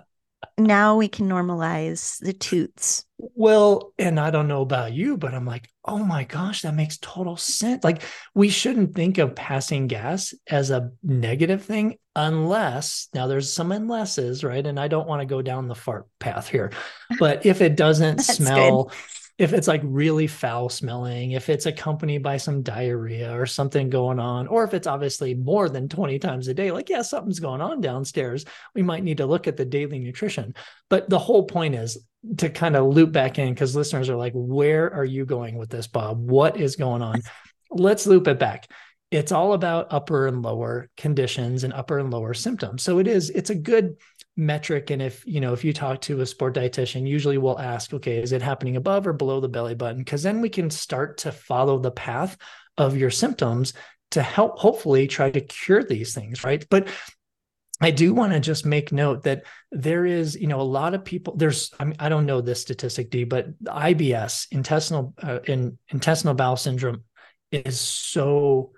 now 0.58 0.96
we 0.96 1.08
can 1.08 1.28
normalize 1.28 2.18
the 2.18 2.32
toots. 2.32 3.04
Well, 3.18 3.92
and 3.98 4.18
I 4.18 4.30
don't 4.30 4.48
know 4.48 4.62
about 4.62 4.92
you, 4.92 5.16
but 5.16 5.34
I'm 5.34 5.44
like, 5.44 5.68
oh 5.84 5.98
my 5.98 6.24
gosh, 6.24 6.62
that 6.62 6.74
makes 6.74 6.98
total 6.98 7.36
sense. 7.36 7.84
Like, 7.84 8.02
we 8.34 8.48
shouldn't 8.48 8.94
think 8.94 9.18
of 9.18 9.34
passing 9.34 9.86
gas 9.86 10.34
as 10.48 10.70
a 10.70 10.90
negative 11.02 11.64
thing 11.64 11.96
unless 12.16 13.08
now 13.14 13.26
there's 13.26 13.52
some 13.52 13.72
unlesses, 13.72 14.42
right? 14.42 14.66
And 14.66 14.80
I 14.80 14.88
don't 14.88 15.08
want 15.08 15.20
to 15.20 15.26
go 15.26 15.42
down 15.42 15.68
the 15.68 15.74
fart 15.74 16.06
path 16.18 16.48
here, 16.48 16.72
but 17.18 17.44
if 17.44 17.60
it 17.60 17.76
doesn't 17.76 18.18
smell, 18.20 18.84
good 18.84 18.94
if 19.40 19.54
it's 19.54 19.66
like 19.66 19.80
really 19.82 20.26
foul 20.26 20.68
smelling, 20.68 21.30
if 21.30 21.48
it's 21.48 21.64
accompanied 21.64 22.22
by 22.22 22.36
some 22.36 22.60
diarrhea 22.60 23.34
or 23.34 23.46
something 23.46 23.88
going 23.88 24.18
on, 24.18 24.46
or 24.46 24.64
if 24.64 24.74
it's 24.74 24.86
obviously 24.86 25.32
more 25.32 25.70
than 25.70 25.88
20 25.88 26.18
times 26.18 26.46
a 26.48 26.52
day, 26.52 26.70
like, 26.70 26.90
yeah, 26.90 27.00
something's 27.00 27.40
going 27.40 27.62
on 27.62 27.80
downstairs, 27.80 28.44
we 28.74 28.82
might 28.82 29.02
need 29.02 29.16
to 29.16 29.24
look 29.24 29.48
at 29.48 29.56
the 29.56 29.64
daily 29.64 29.98
nutrition. 29.98 30.54
But 30.90 31.08
the 31.08 31.18
whole 31.18 31.44
point 31.44 31.74
is 31.74 31.96
to 32.36 32.50
kind 32.50 32.76
of 32.76 32.92
loop 32.92 33.12
back 33.12 33.38
in 33.38 33.54
because 33.54 33.74
listeners 33.74 34.10
are 34.10 34.16
like, 34.16 34.34
where 34.34 34.92
are 34.92 35.06
you 35.06 35.24
going 35.24 35.56
with 35.56 35.70
this, 35.70 35.86
Bob? 35.86 36.20
What 36.20 36.58
is 36.60 36.76
going 36.76 37.00
on? 37.00 37.22
Let's 37.70 38.06
loop 38.06 38.28
it 38.28 38.38
back 38.38 38.68
it's 39.10 39.32
all 39.32 39.54
about 39.54 39.88
upper 39.90 40.28
and 40.28 40.40
lower 40.40 40.88
conditions 40.96 41.64
and 41.64 41.72
upper 41.72 41.98
and 41.98 42.12
lower 42.12 42.32
symptoms 42.32 42.80
so 42.80 43.00
it 43.00 43.08
is 43.08 43.28
it's 43.30 43.50
a 43.50 43.56
good 43.56 43.96
metric 44.40 44.90
and 44.90 45.02
if 45.02 45.22
you 45.26 45.38
know 45.38 45.52
if 45.52 45.62
you 45.64 45.72
talk 45.72 46.00
to 46.00 46.20
a 46.20 46.26
sport 46.26 46.54
dietitian 46.54 47.06
usually 47.06 47.36
we'll 47.36 47.58
ask 47.58 47.92
okay 47.92 48.22
is 48.22 48.32
it 48.32 48.40
happening 48.40 48.76
above 48.76 49.06
or 49.06 49.12
below 49.12 49.38
the 49.38 49.48
belly 49.48 49.74
button 49.74 49.98
because 49.98 50.22
then 50.22 50.40
we 50.40 50.48
can 50.48 50.70
start 50.70 51.18
to 51.18 51.30
follow 51.30 51.78
the 51.78 51.90
path 51.90 52.38
of 52.78 52.96
your 52.96 53.10
symptoms 53.10 53.74
to 54.10 54.22
help 54.22 54.58
hopefully 54.58 55.06
try 55.06 55.30
to 55.30 55.42
cure 55.42 55.84
these 55.84 56.14
things 56.14 56.42
right 56.42 56.66
but 56.70 56.88
I 57.82 57.90
do 57.90 58.12
want 58.12 58.34
to 58.34 58.40
just 58.40 58.66
make 58.66 58.92
note 58.92 59.22
that 59.22 59.44
there 59.72 60.04
is, 60.04 60.36
you 60.36 60.48
know, 60.48 60.60
a 60.60 60.62
lot 60.62 60.92
of 60.92 61.02
people. 61.02 61.34
There's, 61.34 61.72
I 61.80 61.84
mean, 61.84 61.96
I 61.98 62.10
don't 62.10 62.26
know 62.26 62.42
this 62.42 62.60
statistic, 62.60 63.08
D, 63.08 63.24
but 63.24 63.58
IBS, 63.64 64.48
intestinal 64.50 65.14
uh, 65.22 65.38
in 65.46 65.78
intestinal 65.88 66.34
bowel 66.34 66.56
syndrome, 66.56 67.04
is 67.50 67.80
so 67.80 68.72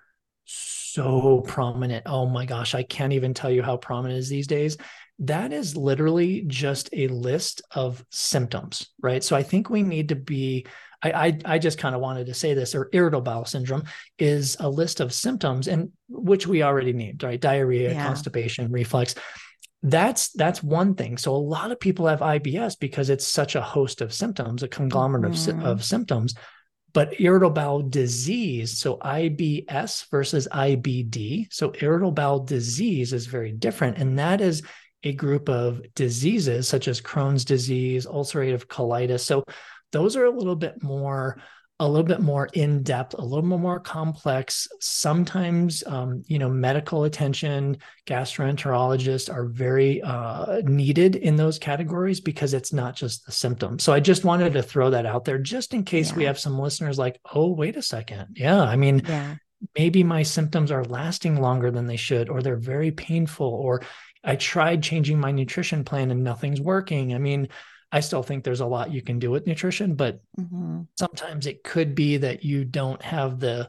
so 0.45 1.41
prominent. 1.41 2.05
Oh 2.07 2.27
my 2.27 2.47
gosh, 2.47 2.75
I 2.75 2.83
can't 2.83 3.13
even 3.13 3.35
tell 3.35 3.51
you 3.51 3.63
how 3.63 3.77
prominent 3.77 4.19
is 4.19 4.29
these 4.29 4.47
days. 4.47 4.77
That 5.23 5.53
is 5.53 5.77
literally 5.77 6.45
just 6.47 6.91
a 6.93 7.09
list 7.09 7.63
of 7.71 8.05
symptoms, 8.11 8.91
right? 9.01 9.23
So 9.23 9.37
I 9.37 9.43
think 9.43 9.71
we 9.71 9.83
need 9.83 10.11
to 10.11 10.17
be 10.17 10.67
I, 11.03 11.11
I, 11.11 11.39
I 11.45 11.59
just 11.59 11.79
kind 11.79 11.95
of 11.95 12.01
wanted 12.01 12.27
to 12.27 12.35
say 12.35 12.55
this, 12.55 12.75
or 12.75 12.89
irritable 12.93 13.23
bowel 13.23 13.45
syndrome 13.45 13.85
is 14.19 14.57
a 14.61 14.69
list 14.69 15.01
of 15.01 15.13
symptoms, 15.13 15.69
and 15.69 15.91
which 16.09 16.47
we 16.47 16.63
already 16.63 16.93
named, 16.93 17.23
right? 17.23 17.41
Diarrhea, 17.41 17.93
yeah. 17.93 18.07
constipation, 18.07 18.71
reflux. 18.71 19.15
That's 19.83 20.31
that's 20.31 20.63
one 20.63 20.95
thing. 20.95 21.19
So 21.19 21.35
a 21.35 21.37
lot 21.37 21.73
of 21.73 21.81
people 21.81 22.07
have 22.07 22.21
IBS 22.21 22.79
because 22.79 23.11
it's 23.11 23.27
such 23.27 23.57
a 23.57 23.63
host 23.63 24.01
of 24.01 24.15
symptoms, 24.15 24.63
a 24.63 24.69
conglomerate 24.69 25.33
mm-hmm. 25.33 25.61
of, 25.61 25.67
of 25.67 25.85
symptoms. 25.85 26.35
But 26.93 27.19
irritable 27.19 27.55
bowel 27.55 27.83
disease, 27.83 28.79
so 28.79 28.99
IBS 28.99 30.11
versus 30.11 30.47
IBD, 30.53 31.49
so 31.51 31.73
irritable 31.81 32.13
bowel 32.13 32.41
disease 32.41 33.15
is 33.15 33.27
very 33.27 33.51
different, 33.51 33.97
and 33.97 34.19
that 34.19 34.43
is 34.43 34.63
a 35.05 35.13
group 35.13 35.49
of 35.49 35.83
diseases 35.95 36.69
such 36.69 36.89
as 36.89 37.01
Crohn's 37.01 37.45
disease, 37.45 38.07
ulcerative 38.07 38.67
colitis. 38.67 39.21
So 39.21 39.45
those 39.91 40.17
are 40.17 40.25
a 40.25 40.31
little 40.31 40.57
bit 40.57 40.83
more 40.83 41.39
a 41.81 41.89
little 41.89 42.07
bit 42.07 42.21
more 42.21 42.49
in 42.53 42.85
depth, 42.85 43.15
a 43.15 43.21
little 43.21 43.43
bit 43.43 43.59
more 43.59 43.81
complex. 43.81 44.69
Sometimes, 44.79 45.83
um, 45.87 46.23
you 46.29 46.39
know, 46.39 46.49
medical 46.49 47.03
attention, 47.03 47.79
gastroenterologists 48.07 49.29
are 49.29 49.47
very 49.47 50.01
uh, 50.01 50.61
needed 50.65 51.17
in 51.17 51.35
those 51.35 51.59
categories 51.59 52.21
because 52.21 52.55
it's 52.55 52.73
not 52.73 52.95
just 52.95 53.27
the 53.27 53.33
symptoms. 53.33 53.83
So 53.83 53.93
I 53.93 53.99
just 53.99 54.25
wanted 54.25 54.53
to 54.53 54.63
throw 54.63 54.91
that 54.91 55.07
out 55.07 55.25
there 55.25 55.39
just 55.39 55.75
in 55.75 55.83
case 55.83 56.11
yeah. 56.11 56.17
we 56.17 56.25
have 56.25 56.39
some 56.39 56.57
listeners 56.57 57.01
like, 57.01 57.19
oh, 57.35 57.53
wait 57.53 57.77
a 57.77 57.83
second. 57.83 58.37
Yeah. 58.37 58.63
I 58.63 58.77
mean, 58.77 59.03
yeah. 59.05 59.35
maybe 59.77 60.05
my 60.05 60.23
symptoms 60.23 60.71
are 60.71 60.85
lasting 60.85 61.41
longer 61.41 61.73
than 61.73 61.89
they 61.89 61.97
should, 61.97 62.29
or 62.29 62.43
they're 62.43 62.55
very 62.55 62.93
painful, 62.93 63.49
or 63.49 63.83
I 64.25 64.37
tried 64.37 64.83
changing 64.83 65.19
my 65.19 65.33
nutrition 65.33 65.85
plan 65.85 66.11
and 66.11 66.23
nothing's 66.23 66.61
working. 66.61 67.15
I 67.15 67.19
mean, 67.19 67.49
I 67.91 68.01
still 68.01 68.23
think 68.23 68.43
there's 68.43 68.61
a 68.61 68.67
lot 68.67 68.93
you 68.93 69.03
can 69.03 69.19
do 69.19 69.31
with 69.31 69.47
nutrition, 69.47 69.95
but 69.95 70.21
mm-hmm. 70.39 70.83
sometimes 70.97 71.47
it 71.47 71.63
could 71.63 71.95
be 71.95 72.17
that 72.19 72.43
you 72.43 72.65
don't 72.65 73.03
have 73.03 73.39
the, 73.39 73.69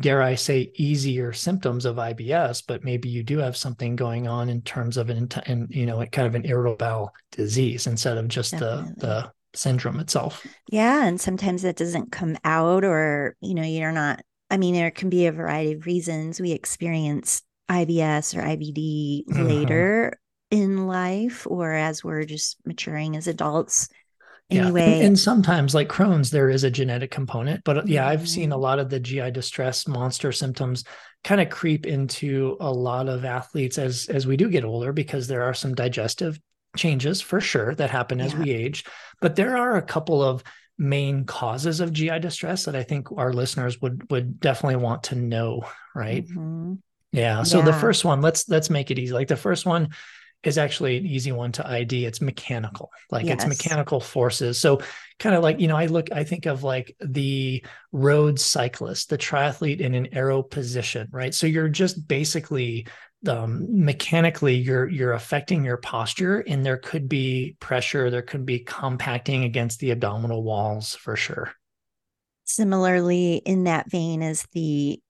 dare 0.00 0.22
I 0.22 0.36
say, 0.36 0.70
easier 0.76 1.32
symptoms 1.32 1.84
of 1.84 1.96
IBS, 1.96 2.62
but 2.68 2.84
maybe 2.84 3.08
you 3.08 3.24
do 3.24 3.38
have 3.38 3.56
something 3.56 3.96
going 3.96 4.28
on 4.28 4.48
in 4.48 4.62
terms 4.62 4.96
of 4.96 5.10
an, 5.10 5.28
and 5.46 5.68
you 5.70 5.86
know, 5.86 6.04
kind 6.06 6.28
of 6.28 6.36
an 6.36 6.46
irritable 6.46 6.76
bowel 6.76 7.12
disease 7.32 7.88
instead 7.88 8.16
of 8.16 8.28
just 8.28 8.52
Definitely. 8.52 8.94
the 8.98 9.06
the 9.06 9.32
syndrome 9.54 9.98
itself. 9.98 10.46
Yeah, 10.70 11.04
and 11.04 11.20
sometimes 11.20 11.64
it 11.64 11.76
doesn't 11.76 12.12
come 12.12 12.36
out, 12.44 12.84
or 12.84 13.36
you 13.40 13.54
know, 13.54 13.64
you're 13.64 13.90
not. 13.90 14.22
I 14.50 14.56
mean, 14.56 14.74
there 14.74 14.92
can 14.92 15.10
be 15.10 15.26
a 15.26 15.32
variety 15.32 15.72
of 15.72 15.86
reasons 15.86 16.40
we 16.40 16.52
experience 16.52 17.42
IBS 17.70 18.36
or 18.36 18.42
IBD 18.42 19.24
mm-hmm. 19.26 19.42
later 19.42 20.18
in 20.50 20.86
life 20.86 21.46
or 21.48 21.72
as 21.72 22.02
we're 22.02 22.24
just 22.24 22.56
maturing 22.66 23.16
as 23.16 23.28
adults 23.28 23.88
anyway 24.50 24.80
yeah. 24.80 24.94
and, 24.96 25.04
and, 25.04 25.18
sometimes 25.18 25.74
like 25.74 25.88
crohn's 25.88 26.30
there 26.30 26.50
is 26.50 26.64
a 26.64 26.70
genetic 26.70 27.10
component 27.10 27.62
but 27.64 27.86
yeah 27.86 28.08
i've 28.08 28.28
seen 28.28 28.50
a 28.50 28.54
mm-hmm. 28.54 28.62
lot 28.62 28.78
of 28.78 28.90
the 28.90 28.98
gi 28.98 29.30
distress 29.30 29.86
monster 29.86 30.32
symptoms 30.32 30.84
kind 31.22 31.40
of 31.40 31.48
creep 31.50 31.86
into 31.86 32.56
a 32.60 32.72
lot 32.72 33.08
of 33.08 33.24
athletes 33.24 33.78
as 33.78 34.06
as 34.08 34.26
we 34.26 34.36
do 34.36 34.50
get 34.50 34.64
older 34.64 34.92
because 34.92 35.28
there 35.28 35.42
are 35.42 35.54
some 35.54 35.74
digestive 35.74 36.40
changes 36.76 37.20
for 37.20 37.40
sure 37.40 37.74
that 37.74 37.90
happen 37.90 38.20
as 38.20 38.32
yeah. 38.32 38.40
we 38.40 38.50
age 38.50 38.84
but 39.20 39.36
there 39.36 39.56
are 39.56 39.76
a 39.76 39.82
couple 39.82 40.22
of 40.22 40.42
main 40.78 41.24
causes 41.24 41.80
of 41.80 41.92
gi 41.92 42.18
distress 42.18 42.64
that 42.64 42.74
i 42.74 42.82
think 42.82 43.08
our 43.16 43.32
listeners 43.32 43.80
would 43.80 44.10
would 44.10 44.40
definitely 44.40 44.76
want 44.76 45.04
to 45.04 45.14
know 45.14 45.62
right 45.94 46.26
mm-hmm. 46.26 46.74
Yeah 47.12 47.42
so 47.42 47.58
yeah. 47.58 47.64
the 47.64 47.72
first 47.72 48.04
one 48.04 48.20
let's 48.20 48.48
let's 48.48 48.70
make 48.70 48.90
it 48.90 48.98
easy 48.98 49.12
like 49.12 49.28
the 49.28 49.36
first 49.36 49.66
one 49.66 49.90
is 50.42 50.56
actually 50.56 50.96
an 50.96 51.06
easy 51.06 51.32
one 51.32 51.52
to 51.52 51.66
ID. 51.66 52.06
It's 52.06 52.20
mechanical, 52.20 52.90
like 53.10 53.26
yes. 53.26 53.34
it's 53.34 53.46
mechanical 53.46 54.00
forces. 54.00 54.58
So, 54.58 54.80
kind 55.18 55.34
of 55.34 55.42
like, 55.42 55.60
you 55.60 55.68
know, 55.68 55.76
I 55.76 55.86
look, 55.86 56.10
I 56.12 56.24
think 56.24 56.46
of 56.46 56.62
like 56.62 56.96
the 57.00 57.62
road 57.92 58.40
cyclist, 58.40 59.10
the 59.10 59.18
triathlete 59.18 59.80
in 59.80 59.94
an 59.94 60.14
aero 60.14 60.42
position, 60.42 61.08
right? 61.12 61.34
So, 61.34 61.46
you're 61.46 61.68
just 61.68 62.08
basically 62.08 62.86
um, 63.28 63.84
mechanically 63.84 64.54
you're 64.54 64.88
you're 64.88 65.12
affecting 65.12 65.62
your 65.62 65.76
posture 65.76 66.38
and 66.38 66.64
there 66.64 66.78
could 66.78 67.06
be 67.06 67.54
pressure 67.60 68.08
there 68.08 68.22
could 68.22 68.46
be 68.46 68.60
compacting 68.60 69.44
against 69.44 69.78
the 69.80 69.90
abdominal 69.90 70.42
walls 70.42 70.94
for 70.94 71.16
sure 71.16 71.52
similarly 72.44 73.34
in 73.44 73.64
that 73.64 73.90
vein 73.90 74.22
as 74.22 74.46
the 74.52 75.02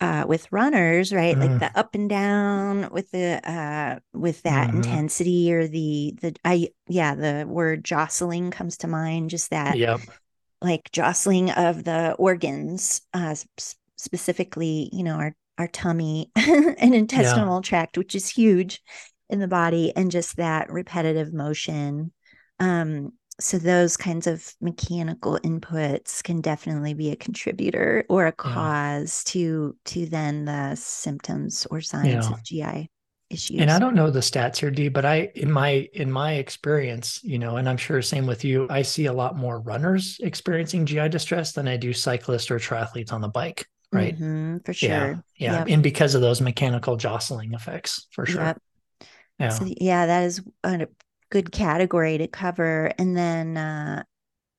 uh, 0.00 0.24
with 0.28 0.50
runners, 0.52 1.12
right? 1.12 1.36
Mm. 1.36 1.40
Like 1.40 1.60
the 1.60 1.78
up 1.78 1.94
and 1.94 2.08
down 2.08 2.88
with 2.90 3.10
the 3.10 3.40
uh, 3.48 3.98
with 4.12 4.42
that 4.42 4.68
mm-hmm. 4.68 4.78
intensity 4.78 5.52
or 5.52 5.66
the 5.66 6.14
the 6.20 6.36
I 6.44 6.68
yeah 6.88 7.14
the 7.14 7.44
word 7.48 7.84
jostling 7.84 8.50
comes 8.50 8.78
to 8.78 8.88
mind. 8.88 9.30
Just 9.30 9.50
that, 9.50 9.76
yep. 9.76 10.00
like 10.62 10.90
jostling 10.92 11.50
of 11.50 11.84
the 11.84 12.12
organs, 12.12 13.00
uh, 13.12 13.34
specifically, 13.96 14.88
you 14.92 15.02
know, 15.02 15.16
our 15.16 15.34
our 15.58 15.68
tummy 15.68 16.30
and 16.36 16.94
intestinal 16.94 17.56
yeah. 17.58 17.68
tract, 17.68 17.98
which 17.98 18.14
is 18.14 18.28
huge 18.28 18.80
in 19.28 19.40
the 19.40 19.48
body, 19.48 19.92
and 19.96 20.10
just 20.10 20.36
that 20.36 20.70
repetitive 20.70 21.32
motion. 21.32 22.12
Um, 22.60 23.12
so 23.40 23.58
those 23.58 23.96
kinds 23.96 24.26
of 24.26 24.54
mechanical 24.60 25.38
inputs 25.44 26.22
can 26.22 26.40
definitely 26.40 26.94
be 26.94 27.10
a 27.10 27.16
contributor 27.16 28.04
or 28.08 28.26
a 28.26 28.32
cause 28.32 29.24
yeah. 29.26 29.32
to 29.32 29.76
to 29.84 30.06
then 30.06 30.44
the 30.44 30.74
symptoms 30.74 31.66
or 31.70 31.80
signs 31.80 32.26
yeah. 32.28 32.32
of 32.32 32.42
GI 32.42 32.90
issues. 33.30 33.60
And 33.60 33.70
I 33.70 33.78
don't 33.78 33.94
know 33.94 34.10
the 34.10 34.20
stats 34.20 34.56
here, 34.56 34.70
Dee, 34.70 34.88
but 34.88 35.04
I 35.04 35.30
in 35.34 35.50
my 35.50 35.88
in 35.92 36.10
my 36.10 36.34
experience, 36.34 37.20
you 37.22 37.38
know, 37.38 37.56
and 37.56 37.68
I'm 37.68 37.76
sure 37.76 38.02
same 38.02 38.26
with 38.26 38.44
you, 38.44 38.66
I 38.70 38.82
see 38.82 39.06
a 39.06 39.12
lot 39.12 39.36
more 39.36 39.60
runners 39.60 40.18
experiencing 40.20 40.86
GI 40.86 41.08
distress 41.08 41.52
than 41.52 41.68
I 41.68 41.76
do 41.76 41.92
cyclists 41.92 42.50
or 42.50 42.58
triathletes 42.58 43.12
on 43.12 43.20
the 43.20 43.28
bike. 43.28 43.66
Right. 43.90 44.14
Mm-hmm, 44.14 44.58
for 44.64 44.74
sure. 44.74 44.88
Yeah. 44.88 45.14
Yeah. 45.36 45.58
Yep. 45.60 45.68
And 45.68 45.82
because 45.82 46.14
of 46.14 46.20
those 46.20 46.40
mechanical 46.40 46.96
jostling 46.96 47.54
effects, 47.54 48.06
for 48.10 48.26
sure. 48.26 48.42
Yep. 48.42 48.62
Yeah. 49.38 49.48
So, 49.50 49.64
yeah, 49.66 50.06
that 50.06 50.24
is 50.24 50.42
a 50.64 50.88
good 51.30 51.52
category 51.52 52.18
to 52.18 52.26
cover. 52.26 52.92
And 52.98 53.16
then 53.16 53.56
uh, 53.56 54.02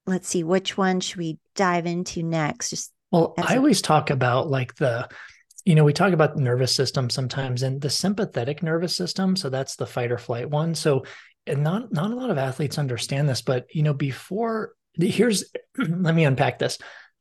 let's 0.05 0.27
see, 0.27 0.43
which 0.43 0.77
one 0.77 0.99
should 0.99 1.17
we 1.17 1.39
dive 1.55 1.86
into 1.86 2.23
next? 2.23 2.69
Just 2.69 2.91
well, 3.12 3.34
I 3.38 3.55
a- 3.55 3.58
always 3.58 3.82
talk 3.82 4.10
about 4.10 4.49
like 4.49 4.75
the 4.75 5.08
you 5.65 5.75
know, 5.75 5.84
we 5.84 5.93
talk 5.93 6.13
about 6.13 6.36
the 6.36 6.41
nervous 6.41 6.73
system 6.73 7.10
sometimes 7.10 7.63
and 7.63 7.82
the 7.82 7.89
sympathetic 7.89 8.63
nervous 8.63 8.95
system. 8.95 9.36
So 9.36 9.49
that's 9.49 9.75
the 9.75 9.86
fight 9.86 10.12
or 10.12 10.17
flight 10.17 10.49
one. 10.49 10.73
So 10.73 11.05
and 11.45 11.63
not 11.63 11.91
not 11.91 12.12
a 12.12 12.15
lot 12.15 12.29
of 12.29 12.38
athletes 12.38 12.77
understand 12.77 13.27
this, 13.27 13.41
but 13.41 13.65
you 13.73 13.84
know, 13.84 13.93
before 13.93 14.73
here's 14.95 15.43
let 15.77 16.15
me 16.15 16.25
unpack 16.25 16.60
this. 16.60 16.77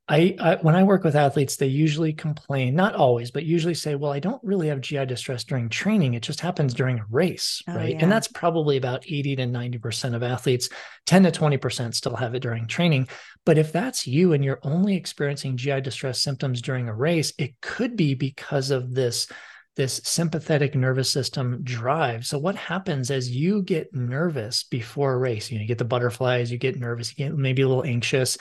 I, 0.09 0.35
I, 0.39 0.55
when 0.55 0.75
I 0.75 0.81
work 0.81 1.03
with 1.03 1.15
athletes, 1.15 1.55
they 1.55 1.67
usually 1.67 2.13
complain, 2.13 2.73
not 2.73 2.95
always, 2.95 3.29
but 3.29 3.45
usually 3.45 3.75
say, 3.75 3.93
"Well, 3.93 4.11
I 4.11 4.19
don't 4.19 4.43
really 4.43 4.67
have 4.67 4.81
GI 4.81 5.05
distress 5.05 5.43
during 5.43 5.69
training. 5.69 6.15
It 6.15 6.23
just 6.23 6.41
happens 6.41 6.73
during 6.73 6.99
a 6.99 7.05
race, 7.11 7.61
oh, 7.67 7.75
right?" 7.75 7.91
Yeah. 7.91 7.99
And 8.01 8.11
that's 8.11 8.27
probably 8.27 8.77
about 8.77 9.05
80 9.07 9.35
to 9.35 9.45
90% 9.45 10.15
of 10.15 10.23
athletes. 10.23 10.69
10 11.05 11.23
to 11.23 11.31
20% 11.31 11.93
still 11.93 12.15
have 12.15 12.33
it 12.33 12.39
during 12.39 12.65
training. 12.65 13.07
But 13.45 13.59
if 13.59 13.71
that's 13.71 14.07
you 14.07 14.33
and 14.33 14.43
you're 14.43 14.59
only 14.63 14.95
experiencing 14.95 15.57
GI 15.57 15.81
distress 15.81 16.21
symptoms 16.21 16.61
during 16.61 16.87
a 16.87 16.95
race, 16.95 17.31
it 17.37 17.59
could 17.61 17.95
be 17.95 18.15
because 18.15 18.71
of 18.71 18.93
this 18.95 19.27
this 19.75 20.01
sympathetic 20.03 20.75
nervous 20.75 21.09
system 21.09 21.63
drive. 21.63 22.25
So 22.25 22.37
what 22.37 22.55
happens 22.55 23.11
as 23.11 23.29
you 23.29 23.61
get 23.61 23.93
nervous 23.93 24.63
before 24.63 25.13
a 25.13 25.17
race? 25.17 25.49
You 25.49 25.57
know, 25.57 25.61
you 25.61 25.67
get 25.67 25.77
the 25.77 25.85
butterflies, 25.85 26.51
you 26.51 26.57
get 26.57 26.77
nervous, 26.77 27.11
you 27.11 27.27
get 27.27 27.37
maybe 27.37 27.61
a 27.61 27.67
little 27.67 27.85
anxious 27.85 28.37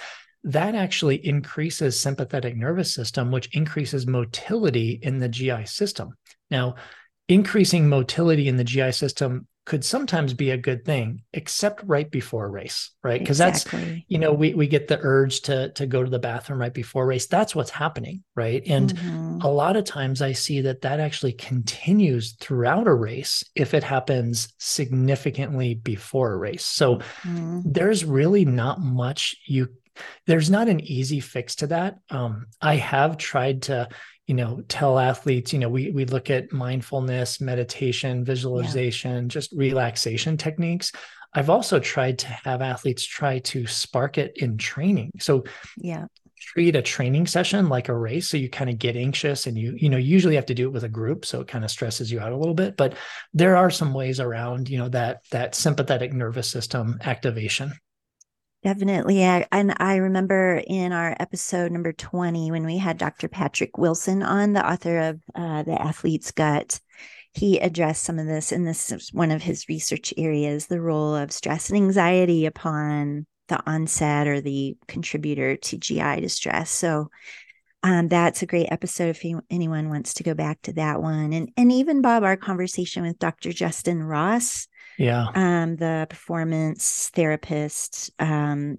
that 0.49 0.75
actually 0.75 1.25
increases 1.27 2.01
sympathetic 2.01 2.57
nervous 2.57 2.95
system, 2.95 3.31
which 3.31 3.55
increases 3.55 4.07
motility 4.07 4.99
in 5.03 5.19
the 5.19 5.29
GI 5.29 5.67
system. 5.67 6.15
Now, 6.51 6.77
increasing 7.29 7.89
motility 7.89 8.49
in 8.49 8.57
the 8.57 8.65
GI 8.65 8.93
system 8.93 9.47
could 9.67 9.85
sometimes 9.85 10.33
be 10.33 10.51
a 10.51 10.57
good 10.57 10.87
thing, 10.87 11.21
except 11.35 11.83
right 11.85 12.11
before 12.11 12.47
a 12.47 12.51
race, 12.51 12.93
right? 13.05 13.21
Because 13.21 13.43
exactly. 13.43 13.81
that's, 13.81 14.03
you 14.09 14.19
know, 14.19 14.33
we 14.33 14.55
we 14.55 14.67
get 14.67 14.89
the 14.89 14.99
urge 15.03 15.43
to 15.43 15.71
to 15.73 15.87
go 15.87 16.03
to 16.03 16.09
the 16.09 16.19
bathroom 16.19 16.59
right 16.59 16.73
before 16.73 17.03
a 17.03 17.07
race. 17.07 17.27
That's 17.27 17.55
what's 17.55 17.69
happening, 17.69 18.25
right? 18.35 18.63
And 18.67 18.95
mm-hmm. 18.95 19.43
a 19.43 19.49
lot 19.51 19.77
of 19.77 19.85
times 19.85 20.23
I 20.23 20.33
see 20.33 20.63
that 20.63 20.81
that 20.81 21.01
actually 21.01 21.35
continues 21.35 22.33
throughout 22.41 22.87
a 22.87 22.95
race 22.95 23.45
if 23.55 23.75
it 23.75 23.85
happens 23.85 24.49
significantly 24.57 25.75
before 25.75 26.33
a 26.33 26.39
race. 26.39 26.65
So 26.65 26.97
mm-hmm. 26.97 27.61
there's 27.67 28.07
really 28.07 28.47
not 28.47 28.81
much 28.81 29.37
you 29.47 29.69
there's 30.27 30.51
not 30.51 30.69
an 30.69 30.81
easy 30.81 31.21
fix 31.21 31.57
to 31.57 31.69
that. 31.69 31.99
Um, 32.11 32.47
I 32.61 32.77
have 32.77 33.17
tried 33.17 33.63
to, 33.63 33.89
you 34.27 34.35
know, 34.35 34.63
tell 34.69 34.99
athletes, 34.99 35.53
you 35.53 35.59
know, 35.59 35.69
we 35.69 35.91
we 35.91 36.05
look 36.05 36.31
at 36.31 36.53
mindfulness, 36.53 37.41
meditation, 37.41 38.25
visualization, 38.25 39.25
yeah. 39.25 39.29
just 39.29 39.53
relaxation 39.53 40.37
techniques. 40.37 40.93
I've 41.35 41.51
also 41.51 41.79
tried 41.79 42.19
to 42.21 42.27
have 42.27 42.63
athletes 42.63 43.05
try 43.05 43.41
to 43.41 43.67
spark 43.67 44.17
it 44.19 44.33
in 44.37 44.57
training. 44.57 45.13
So, 45.19 45.45
yeah, 45.77 46.07
treat 46.41 46.77
a 46.77 46.83
training 46.83 47.27
session 47.27 47.69
like 47.69 47.89
a 47.89 47.97
race 47.97 48.29
so 48.29 48.37
you 48.37 48.49
kind 48.49 48.71
of 48.71 48.79
get 48.79 48.97
anxious 48.97 49.47
and 49.47 49.59
you 49.59 49.75
you 49.77 49.89
know 49.89 49.97
usually 49.97 50.35
have 50.37 50.47
to 50.47 50.55
do 50.55 50.67
it 50.67 50.73
with 50.73 50.85
a 50.85 50.89
group 50.89 51.27
so 51.27 51.41
it 51.41 51.49
kind 51.49 51.65
of 51.65 51.71
stresses 51.71 52.11
you 52.11 52.21
out 52.21 52.33
a 52.33 52.37
little 52.37 52.55
bit 52.55 52.77
but 52.77 52.95
there 53.35 53.57
are 53.57 53.71
some 53.71 53.93
ways 53.93 54.21
around 54.21 54.69
you 54.69 54.79
know 54.79 54.89
that 54.89 55.21
that 55.31 55.55
sympathetic 55.55 56.13
nervous 56.13 56.49
system 56.49 56.99
activation 57.03 57.73
Definitely. 58.65 59.23
And 59.23 59.75
I 59.79 59.97
remember 59.97 60.61
in 60.67 60.93
our 60.93 61.17
episode 61.21 61.71
number 61.71 61.93
20, 61.93 62.51
when 62.51 62.67
we 62.67 62.77
had 62.79 62.99
Dr. 62.99 63.29
Patrick 63.29 63.79
Wilson 63.79 64.23
on, 64.23 64.53
the 64.53 64.69
author 64.69 64.99
of 64.99 65.21
uh, 65.35 65.63
The 65.63 65.81
Athlete's 65.81 66.33
Gut, 66.33 66.81
he 67.35 67.59
addressed 67.59 68.03
some 68.03 68.19
of 68.19 68.27
this. 68.27 68.51
And 68.51 68.67
this 68.67 68.91
is 68.91 69.13
one 69.13 69.31
of 69.31 69.43
his 69.43 69.69
research 69.69 70.13
areas 70.17 70.67
the 70.67 70.81
role 70.81 71.15
of 71.15 71.31
stress 71.31 71.71
and 71.71 71.77
anxiety 71.77 72.47
upon 72.47 73.27
the 73.47 73.63
onset 73.71 74.27
or 74.27 74.41
the 74.41 74.77
contributor 74.89 75.57
to 75.57 75.79
GI 75.79 76.21
distress. 76.21 76.71
So 76.71 77.11
um, 77.85 78.09
that's 78.09 78.43
a 78.43 78.47
great 78.47 78.69
episode 78.73 79.11
if 79.11 79.25
anyone 79.51 79.89
wants 79.89 80.15
to 80.15 80.25
go 80.25 80.35
back 80.35 80.61
to 80.63 80.73
that 80.75 81.01
one. 81.01 81.33
And 81.33 81.53
and 81.57 81.71
even 81.71 82.03
Bob, 82.03 82.25
our 82.25 82.37
conversation 82.37 83.05
with 83.05 83.21
Dr. 83.21 83.53
Justin 83.53 84.03
Ross, 84.03 84.67
yeah, 84.99 85.29
um, 85.35 85.77
the 85.77 86.07
performance 86.11 87.11
therapist. 87.15 88.11
Um, 88.19 88.79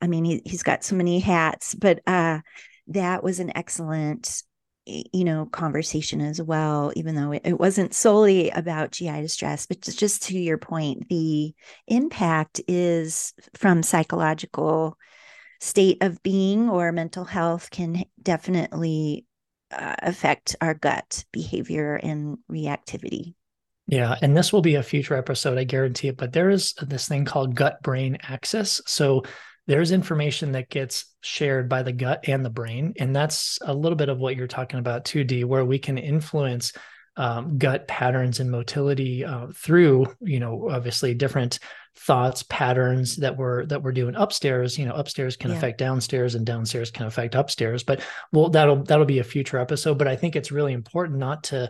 I 0.00 0.06
mean, 0.06 0.24
he 0.24 0.42
he's 0.44 0.62
got 0.62 0.84
so 0.84 0.96
many 0.96 1.18
hats, 1.20 1.74
but 1.74 2.00
uh, 2.06 2.40
that 2.88 3.22
was 3.22 3.40
an 3.40 3.56
excellent 3.56 4.42
you 4.88 5.24
know 5.24 5.44
conversation 5.44 6.22
as 6.22 6.40
well 6.40 6.92
even 6.96 7.14
though 7.14 7.32
it, 7.32 7.42
it, 7.44 7.60
wasn't 7.60 7.94
solely 7.94 8.48
about 8.50 8.92
gi 8.92 9.20
distress 9.20 9.66
but 9.66 9.82
just 9.82 9.98
just 9.98 10.22
to 10.22 10.38
your 10.38 10.56
point 10.56 11.06
the 11.10 11.52
impact 11.86 12.60
is 12.66 13.34
from 13.54 13.82
psychological 13.82 14.96
state 15.60 16.02
of 16.02 16.22
being 16.22 16.70
or 16.70 16.90
mental 16.90 17.24
health 17.24 17.70
can 17.70 18.02
definitely 18.22 19.26
uh, 19.70 19.96
affect 20.02 20.56
our 20.62 20.72
gut 20.72 21.24
behavior 21.32 21.96
and 21.96 22.38
reactivity 22.50 23.34
yeah, 23.88 24.16
and 24.22 24.36
this 24.36 24.52
will 24.52 24.62
be 24.62 24.76
a 24.76 24.82
future 24.82 25.16
episode, 25.16 25.58
I 25.58 25.64
guarantee 25.64 26.08
it. 26.08 26.16
But 26.16 26.32
there 26.32 26.50
is 26.50 26.74
this 26.74 27.08
thing 27.08 27.24
called 27.24 27.54
gut 27.54 27.82
brain 27.82 28.18
axis. 28.22 28.80
So 28.86 29.24
there's 29.68 29.92
information 29.92 30.52
that 30.52 30.70
gets 30.70 31.14
shared 31.20 31.68
by 31.68 31.82
the 31.82 31.92
gut 31.92 32.24
and 32.26 32.44
the 32.44 32.50
brain 32.50 32.94
and 32.98 33.14
that's 33.14 33.58
a 33.62 33.74
little 33.74 33.96
bit 33.96 34.08
of 34.08 34.18
what 34.18 34.34
you're 34.34 34.46
talking 34.46 34.80
about 34.80 35.04
2d 35.04 35.44
where 35.44 35.64
we 35.64 35.78
can 35.78 35.98
influence 35.98 36.72
um, 37.16 37.58
gut 37.58 37.86
patterns 37.86 38.40
and 38.40 38.50
motility 38.50 39.24
uh, 39.24 39.48
through 39.54 40.06
you 40.20 40.40
know 40.40 40.68
obviously 40.70 41.14
different 41.14 41.58
thoughts 41.96 42.44
patterns 42.44 43.16
that 43.16 43.36
we're 43.36 43.66
that 43.66 43.82
we're 43.82 43.92
doing 43.92 44.14
upstairs 44.14 44.78
you 44.78 44.86
know 44.86 44.94
upstairs 44.94 45.36
can 45.36 45.50
yeah. 45.50 45.56
affect 45.56 45.78
downstairs 45.78 46.34
and 46.34 46.46
downstairs 46.46 46.90
can 46.90 47.06
affect 47.06 47.34
upstairs 47.34 47.82
but 47.82 48.00
well 48.32 48.48
that'll 48.48 48.84
that'll 48.84 49.04
be 49.04 49.18
a 49.18 49.24
future 49.24 49.58
episode 49.58 49.98
but 49.98 50.08
i 50.08 50.14
think 50.14 50.36
it's 50.36 50.52
really 50.52 50.72
important 50.72 51.18
not 51.18 51.42
to 51.42 51.68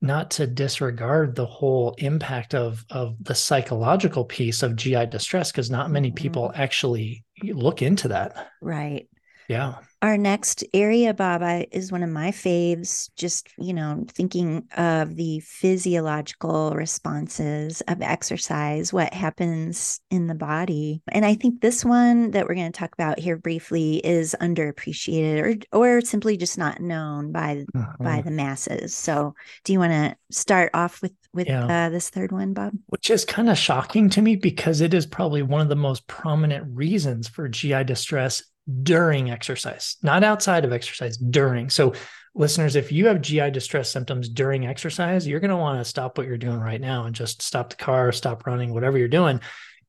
not 0.00 0.30
to 0.32 0.46
disregard 0.46 1.34
the 1.34 1.46
whole 1.46 1.94
impact 1.98 2.54
of 2.54 2.84
of 2.90 3.16
the 3.20 3.34
psychological 3.34 4.24
piece 4.24 4.62
of 4.62 4.76
GI 4.76 5.06
distress 5.06 5.50
because 5.50 5.70
not 5.70 5.90
many 5.90 6.08
mm-hmm. 6.08 6.16
people 6.16 6.52
actually 6.54 7.24
look 7.42 7.82
into 7.82 8.08
that. 8.08 8.50
Right. 8.60 9.08
Yeah. 9.48 9.76
Our 10.06 10.16
next 10.16 10.62
area, 10.72 11.12
Bob, 11.12 11.42
is 11.72 11.90
one 11.90 12.04
of 12.04 12.10
my 12.10 12.30
faves. 12.30 13.10
Just, 13.16 13.48
you 13.58 13.74
know, 13.74 14.04
thinking 14.08 14.62
of 14.76 15.16
the 15.16 15.40
physiological 15.40 16.70
responses 16.76 17.80
of 17.88 18.00
exercise, 18.00 18.92
what 18.92 19.12
happens 19.12 19.98
in 20.12 20.28
the 20.28 20.36
body. 20.36 21.02
And 21.08 21.26
I 21.26 21.34
think 21.34 21.60
this 21.60 21.84
one 21.84 22.30
that 22.30 22.46
we're 22.46 22.54
going 22.54 22.70
to 22.70 22.78
talk 22.78 22.92
about 22.92 23.18
here 23.18 23.36
briefly 23.36 23.96
is 23.96 24.36
underappreciated 24.40 25.64
or 25.72 25.96
or 25.96 26.00
simply 26.02 26.36
just 26.36 26.56
not 26.56 26.80
known 26.80 27.32
by 27.32 27.64
uh-huh. 27.74 27.96
by 27.98 28.20
the 28.20 28.30
masses. 28.30 28.94
So, 28.94 29.34
do 29.64 29.72
you 29.72 29.80
want 29.80 29.90
to 29.92 30.16
start 30.30 30.70
off 30.72 31.02
with 31.02 31.14
with 31.34 31.48
yeah. 31.48 31.86
uh, 31.86 31.90
this 31.90 32.10
third 32.10 32.30
one, 32.30 32.52
Bob? 32.52 32.74
Which 32.90 33.10
is 33.10 33.24
kind 33.24 33.50
of 33.50 33.58
shocking 33.58 34.08
to 34.10 34.22
me 34.22 34.36
because 34.36 34.80
it 34.80 34.94
is 34.94 35.04
probably 35.04 35.42
one 35.42 35.62
of 35.62 35.68
the 35.68 35.74
most 35.74 36.06
prominent 36.06 36.64
reasons 36.76 37.26
for 37.26 37.48
GI 37.48 37.82
distress 37.82 38.44
during 38.82 39.30
exercise, 39.30 39.96
not 40.02 40.24
outside 40.24 40.64
of 40.64 40.72
exercise, 40.72 41.16
during. 41.16 41.70
So, 41.70 41.94
listeners, 42.34 42.76
if 42.76 42.92
you 42.92 43.06
have 43.06 43.22
GI 43.22 43.50
distress 43.50 43.90
symptoms 43.90 44.28
during 44.28 44.66
exercise, 44.66 45.26
you're 45.26 45.40
going 45.40 45.50
to 45.50 45.56
want 45.56 45.80
to 45.80 45.84
stop 45.84 46.18
what 46.18 46.26
you're 46.26 46.36
doing 46.36 46.60
right 46.60 46.80
now 46.80 47.04
and 47.04 47.14
just 47.14 47.42
stop 47.42 47.70
the 47.70 47.76
car, 47.76 48.12
stop 48.12 48.46
running, 48.46 48.74
whatever 48.74 48.98
you're 48.98 49.08
doing, 49.08 49.40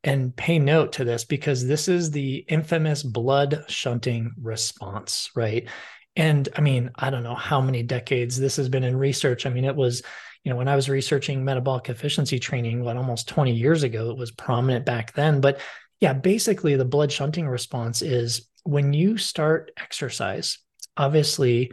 and 0.04 0.36
pay 0.36 0.60
note 0.60 0.94
to 0.94 1.04
this 1.04 1.26
because 1.26 1.66
this 1.66 1.88
is 1.88 2.12
the 2.12 2.38
infamous 2.48 3.04
blood 3.04 3.66
shunting 3.68 4.32
response, 4.42 5.30
right? 5.36 5.68
And 6.16 6.48
I 6.56 6.62
mean, 6.62 6.92
I 6.96 7.10
don't 7.10 7.24
know 7.24 7.36
how 7.36 7.62
many 7.62 7.84
decades 7.84 8.40
this 8.40 8.56
has 8.56 8.70
been 8.70 8.84
in 8.84 8.98
research. 8.98 9.46
I 9.46 9.50
mean, 9.50 9.66
it 9.66 9.76
was, 9.76 10.02
you 10.44 10.52
know, 10.52 10.58
when 10.58 10.68
I 10.68 10.76
was 10.76 10.90
researching 10.90 11.44
metabolic 11.44 11.90
efficiency 11.90 12.40
training, 12.40 12.84
what 12.84 12.98
almost 12.98 13.28
20 13.28 13.52
years 13.54 13.84
ago, 13.84 14.10
it 14.10 14.18
was 14.18 14.32
prominent 14.32 14.86
back 14.86 15.14
then. 15.14 15.42
But 15.42 15.60
yeah, 16.00 16.14
basically, 16.14 16.76
the 16.76 16.86
blood 16.86 17.12
shunting 17.12 17.48
response 17.48 18.02
is 18.02 18.48
when 18.68 18.94
you 18.94 19.18
start 19.18 19.72
exercise, 19.78 20.60
obviously, 20.98 21.72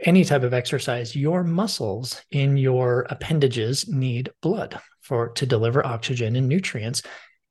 any 0.00 0.24
type 0.24 0.42
of 0.42 0.52
exercise, 0.52 1.16
your 1.16 1.42
muscles 1.42 2.20
in 2.30 2.56
your 2.56 3.06
appendages 3.08 3.88
need 3.88 4.30
blood 4.42 4.78
for 5.00 5.30
to 5.30 5.46
deliver 5.46 5.86
oxygen 5.86 6.36
and 6.36 6.48
nutrients. 6.48 7.02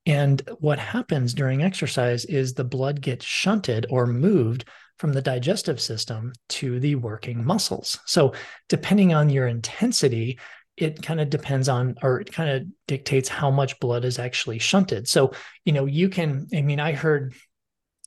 And 0.05 0.41
what 0.59 0.77
happens 0.77 1.33
during 1.33 1.63
exercise 1.63 2.25
is 2.25 2.53
the 2.53 2.63
blood 2.63 3.01
gets 3.01 3.25
shunted 3.25 3.87
or 3.89 4.05
moved 4.05 4.65
from 4.99 5.13
the 5.13 5.21
digestive 5.21 5.81
system 5.81 6.33
to 6.49 6.79
the 6.79 6.95
working 6.95 7.43
muscles. 7.43 7.99
So, 8.05 8.33
depending 8.69 9.13
on 9.13 9.29
your 9.29 9.47
intensity, 9.47 10.39
it 10.77 11.01
kind 11.01 11.19
of 11.19 11.29
depends 11.29 11.69
on 11.69 11.95
or 12.03 12.21
it 12.21 12.31
kind 12.31 12.49
of 12.49 12.63
dictates 12.87 13.29
how 13.29 13.49
much 13.49 13.79
blood 13.79 14.05
is 14.05 14.19
actually 14.19 14.59
shunted. 14.59 15.07
So, 15.07 15.31
you 15.65 15.73
know, 15.73 15.85
you 15.85 16.09
can, 16.09 16.47
I 16.53 16.61
mean, 16.61 16.79
I 16.79 16.91
heard 16.93 17.33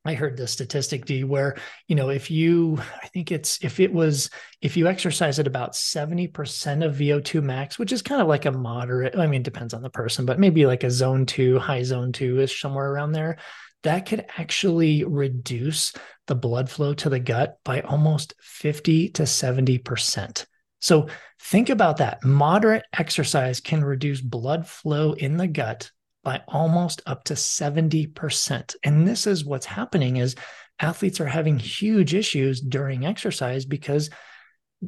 I 0.09 0.15
heard 0.15 0.37
the 0.37 0.47
statistic 0.47 1.05
D 1.05 1.25
where, 1.25 1.57
you 1.89 1.97
know, 1.97 2.09
if 2.11 2.31
you, 2.31 2.79
I 3.03 3.07
think 3.09 3.33
it's, 3.33 3.63
if 3.65 3.81
it 3.81 3.93
was, 3.93 4.31
if 4.61 4.77
you 4.77 4.87
exercise 4.87 5.39
at 5.39 5.47
about 5.47 5.73
70% 5.73 6.85
of 6.85 6.97
VO2 6.97 7.43
max, 7.43 7.79
which 7.79 7.93
is 7.93 8.03
kind 8.03 8.21
of 8.21 8.29
like 8.29 8.45
a 8.45 8.53
moderate, 8.53 9.17
I 9.17 9.27
mean, 9.27 9.43
depends 9.43 9.75
on 9.75 9.83
the 9.83 9.91
person, 9.91 10.27
but 10.27 10.39
maybe 10.39 10.67
like 10.67 10.85
a 10.85 10.91
zone 10.91 11.27
two, 11.27 11.59
high 11.59 11.83
zone 11.83 12.13
two 12.13 12.41
is 12.41 12.59
somewhere 12.59 12.91
around 12.91 13.13
there, 13.13 13.39
that 13.83 14.07
could 14.07 14.27
actually 14.37 15.05
reduce 15.05 15.93
the 16.27 16.35
blood 16.35 16.69
flow 16.69 16.95
to 16.95 17.09
the 17.09 17.21
gut 17.21 17.59
by 17.65 17.81
almost 17.83 18.35
50 18.41 19.11
to 19.11 19.23
70%. 19.23 20.47
So 20.81 21.09
think 21.41 21.69
about 21.69 21.99
that. 21.99 22.25
Moderate 22.25 22.85
exercise 22.93 23.61
can 23.61 23.85
reduce 23.85 24.21
blood 24.21 24.67
flow 24.67 25.13
in 25.13 25.37
the 25.37 25.47
gut 25.47 25.91
by 26.27 26.43
almost 26.49 27.03
up 27.07 27.23
to 27.23 27.35
70%. 27.35 28.75
And 28.83 29.07
this 29.07 29.29
is 29.29 29.45
what's 29.45 29.65
happening 29.65 30.17
is 30.17 30.35
athletes 30.81 31.21
are 31.21 31.27
having 31.27 31.57
huge 31.57 32.15
issues 32.15 32.61
during 32.61 33.07
exercise 33.07 33.65
because 33.65 34.11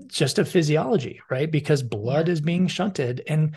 just 0.09 0.41
of 0.41 0.49
physiology, 0.49 1.21
right? 1.31 1.49
Because 1.49 1.85
blood 1.85 2.29
is 2.29 2.41
being 2.41 2.67
shunted 2.67 3.23
and 3.29 3.55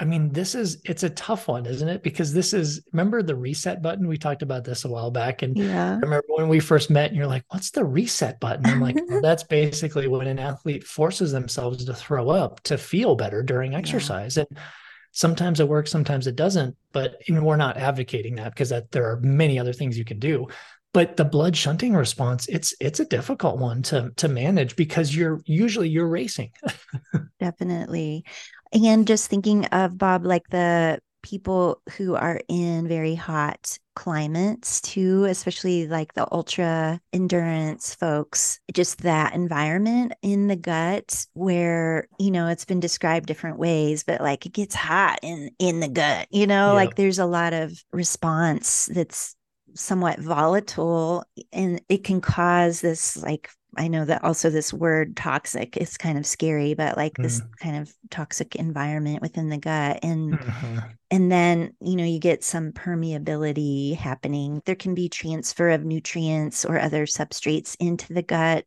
I 0.00 0.06
mean, 0.06 0.32
this 0.32 0.54
is 0.54 0.80
it's 0.86 1.02
a 1.02 1.10
tough 1.10 1.46
one, 1.46 1.66
isn't 1.66 1.86
it? 1.86 2.02
Because 2.02 2.32
this 2.32 2.54
is 2.54 2.82
remember 2.90 3.22
the 3.22 3.36
reset 3.36 3.82
button? 3.82 4.08
We 4.08 4.16
talked 4.16 4.40
about 4.40 4.64
this 4.64 4.86
a 4.86 4.88
while 4.88 5.10
back. 5.10 5.42
And 5.42 5.54
yeah. 5.58 5.90
I 5.90 5.96
remember 5.96 6.24
when 6.28 6.48
we 6.48 6.58
first 6.58 6.88
met 6.88 7.08
and 7.08 7.18
you're 7.18 7.26
like, 7.26 7.44
what's 7.50 7.70
the 7.70 7.84
reset 7.84 8.40
button? 8.40 8.64
I'm 8.64 8.80
like, 8.80 8.96
well, 9.08 9.20
that's 9.22 9.42
basically 9.42 10.08
when 10.08 10.26
an 10.26 10.38
athlete 10.38 10.84
forces 10.84 11.32
themselves 11.32 11.84
to 11.84 11.92
throw 11.92 12.30
up 12.30 12.62
to 12.62 12.78
feel 12.78 13.14
better 13.14 13.42
during 13.42 13.74
exercise. 13.74 14.38
Yeah. 14.38 14.44
And 14.48 14.58
sometimes 15.12 15.60
it 15.60 15.68
works 15.68 15.90
sometimes 15.90 16.26
it 16.26 16.36
doesn't 16.36 16.76
but 16.92 17.16
we're 17.28 17.56
not 17.56 17.76
advocating 17.76 18.36
that 18.36 18.52
because 18.52 18.70
that 18.70 18.90
there 18.90 19.10
are 19.10 19.20
many 19.20 19.58
other 19.58 19.72
things 19.72 19.98
you 19.98 20.04
can 20.04 20.18
do. 20.18 20.48
But 20.92 21.16
the 21.16 21.24
blood 21.24 21.56
shunting 21.56 21.94
response 21.94 22.48
it's 22.48 22.74
it's 22.80 22.98
a 22.98 23.04
difficult 23.04 23.58
one 23.58 23.82
to 23.82 24.10
to 24.16 24.28
manage 24.28 24.74
because 24.74 25.14
you're 25.14 25.40
usually 25.44 25.88
you're 25.88 26.08
racing. 26.08 26.50
Definitely. 27.40 28.24
And 28.72 29.06
just 29.06 29.30
thinking 29.30 29.66
of 29.66 29.96
bob 29.96 30.24
like 30.24 30.48
the 30.50 30.98
people 31.22 31.80
who 31.96 32.14
are 32.14 32.40
in 32.48 32.88
very 32.88 33.14
hot 33.14 33.78
climates 33.94 34.80
too, 34.80 35.24
especially 35.24 35.86
like 35.86 36.14
the 36.14 36.26
ultra 36.32 37.00
endurance 37.12 37.94
folks, 37.94 38.60
just 38.72 39.02
that 39.02 39.34
environment 39.34 40.12
in 40.22 40.48
the 40.48 40.56
gut 40.56 41.26
where, 41.34 42.06
you 42.18 42.30
know, 42.30 42.48
it's 42.48 42.64
been 42.64 42.80
described 42.80 43.26
different 43.26 43.58
ways, 43.58 44.02
but 44.04 44.20
like 44.20 44.46
it 44.46 44.52
gets 44.52 44.74
hot 44.74 45.18
in 45.22 45.50
in 45.58 45.80
the 45.80 45.88
gut, 45.88 46.28
you 46.30 46.46
know, 46.46 46.68
yeah. 46.68 46.72
like 46.72 46.96
there's 46.96 47.18
a 47.18 47.26
lot 47.26 47.52
of 47.52 47.72
response 47.92 48.88
that's 48.92 49.36
somewhat 49.74 50.18
volatile 50.18 51.24
and 51.52 51.80
it 51.88 52.02
can 52.04 52.20
cause 52.20 52.80
this 52.80 53.16
like 53.16 53.50
I 53.76 53.88
know 53.88 54.04
that 54.04 54.24
also 54.24 54.50
this 54.50 54.72
word 54.72 55.16
toxic 55.16 55.76
is 55.76 55.96
kind 55.96 56.18
of 56.18 56.26
scary, 56.26 56.74
but 56.74 56.96
like 56.96 57.14
mm. 57.14 57.22
this 57.22 57.40
kind 57.60 57.76
of 57.76 57.92
toxic 58.10 58.56
environment 58.56 59.22
within 59.22 59.48
the 59.48 59.58
gut. 59.58 60.00
And 60.02 60.32
mm-hmm. 60.34 60.78
and 61.10 61.32
then, 61.32 61.74
you 61.80 61.96
know, 61.96 62.04
you 62.04 62.18
get 62.18 62.44
some 62.44 62.72
permeability 62.72 63.96
happening. 63.96 64.62
There 64.64 64.74
can 64.74 64.94
be 64.94 65.08
transfer 65.08 65.70
of 65.70 65.84
nutrients 65.84 66.64
or 66.64 66.78
other 66.78 67.06
substrates 67.06 67.76
into 67.80 68.12
the 68.12 68.22
gut 68.22 68.64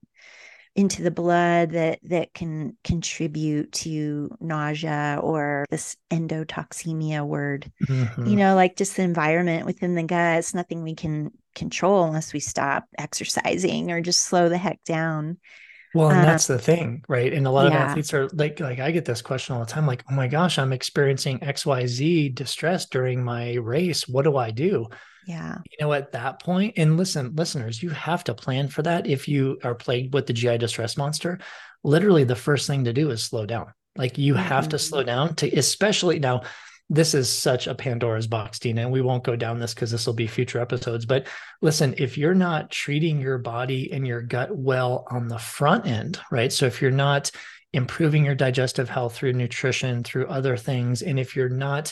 into 0.75 1.03
the 1.03 1.11
blood 1.11 1.71
that 1.71 1.99
that 2.03 2.33
can 2.33 2.75
contribute 2.83 3.71
to 3.71 4.35
nausea 4.39 5.19
or 5.21 5.65
this 5.69 5.95
endotoxemia 6.09 7.23
word 7.23 7.71
mm-hmm. 7.83 8.25
you 8.25 8.35
know 8.35 8.55
like 8.55 8.75
just 8.75 8.95
the 8.95 9.03
environment 9.03 9.67
within 9.67 9.93
the 9.93 10.01
gut 10.01 10.39
it's 10.39 10.55
nothing 10.55 10.81
we 10.81 10.95
can 10.95 11.31
control 11.55 12.03
unless 12.03 12.33
we 12.33 12.39
stop 12.39 12.85
exercising 12.97 13.91
or 13.91 14.01
just 14.01 14.21
slow 14.21 14.49
the 14.49 14.57
heck 14.57 14.83
down 14.83 15.37
well, 15.93 16.09
and 16.09 16.21
uh, 16.21 16.25
that's 16.25 16.47
the 16.47 16.57
thing, 16.57 17.03
right? 17.07 17.31
And 17.31 17.45
a 17.45 17.51
lot 17.51 17.71
yeah. 17.71 17.83
of 17.83 17.89
athletes 17.89 18.13
are 18.13 18.27
like, 18.33 18.59
like 18.59 18.79
I 18.79 18.91
get 18.91 19.05
this 19.05 19.21
question 19.21 19.55
all 19.55 19.63
the 19.63 19.71
time, 19.71 19.85
like, 19.85 20.03
oh 20.09 20.15
my 20.15 20.27
gosh, 20.27 20.57
I'm 20.57 20.73
experiencing 20.73 21.39
XYZ 21.39 22.33
distress 22.33 22.87
during 22.87 23.23
my 23.23 23.53
race. 23.53 24.07
What 24.07 24.23
do 24.23 24.35
I 24.35 24.49
do? 24.49 24.87
Yeah. 25.27 25.59
You 25.69 25.77
know, 25.85 25.93
at 25.93 26.11
that 26.13 26.41
point, 26.41 26.73
and 26.77 26.97
listen, 26.97 27.35
listeners, 27.35 27.81
you 27.81 27.91
have 27.91 28.23
to 28.25 28.33
plan 28.33 28.69
for 28.69 28.81
that. 28.81 29.05
If 29.07 29.27
you 29.27 29.59
are 29.63 29.75
plagued 29.75 30.13
with 30.13 30.25
the 30.25 30.33
GI 30.33 30.57
distress 30.57 30.97
monster, 30.97 31.39
literally 31.83 32.23
the 32.23 32.35
first 32.35 32.65
thing 32.65 32.85
to 32.85 32.93
do 32.93 33.11
is 33.11 33.23
slow 33.23 33.45
down. 33.45 33.67
Like 33.95 34.17
you 34.17 34.33
mm-hmm. 34.33 34.43
have 34.43 34.69
to 34.69 34.79
slow 34.79 34.99
mm-hmm. 34.99 35.07
down 35.07 35.35
to, 35.35 35.57
especially 35.57 36.19
now. 36.19 36.41
This 36.93 37.15
is 37.15 37.27
such 37.27 37.65
a 37.65 37.73
Pandora's 37.73 38.27
box, 38.27 38.59
Dina, 38.59 38.81
and 38.81 38.91
we 38.91 39.01
won't 39.01 39.23
go 39.23 39.35
down 39.35 39.59
this 39.59 39.73
because 39.73 39.89
this 39.89 40.05
will 40.05 40.13
be 40.13 40.27
future 40.27 40.59
episodes. 40.59 41.07
But 41.07 41.27
listen, 41.59 41.95
if 41.97 42.19
you're 42.19 42.35
not 42.35 42.69
treating 42.69 43.19
your 43.19 43.39
body 43.39 43.91
and 43.91 44.05
your 44.05 44.21
gut 44.21 44.55
well 44.55 45.07
on 45.09 45.27
the 45.27 45.39
front 45.39 45.87
end, 45.87 46.19
right? 46.31 46.53
So 46.53 46.67
if 46.67 46.83
you're 46.83 46.91
not 46.91 47.31
improving 47.73 48.23
your 48.23 48.35
digestive 48.35 48.89
health 48.89 49.15
through 49.15 49.33
nutrition, 49.33 50.03
through 50.03 50.27
other 50.27 50.55
things, 50.55 51.01
and 51.01 51.19
if 51.19 51.35
you're 51.35 51.49
not 51.49 51.91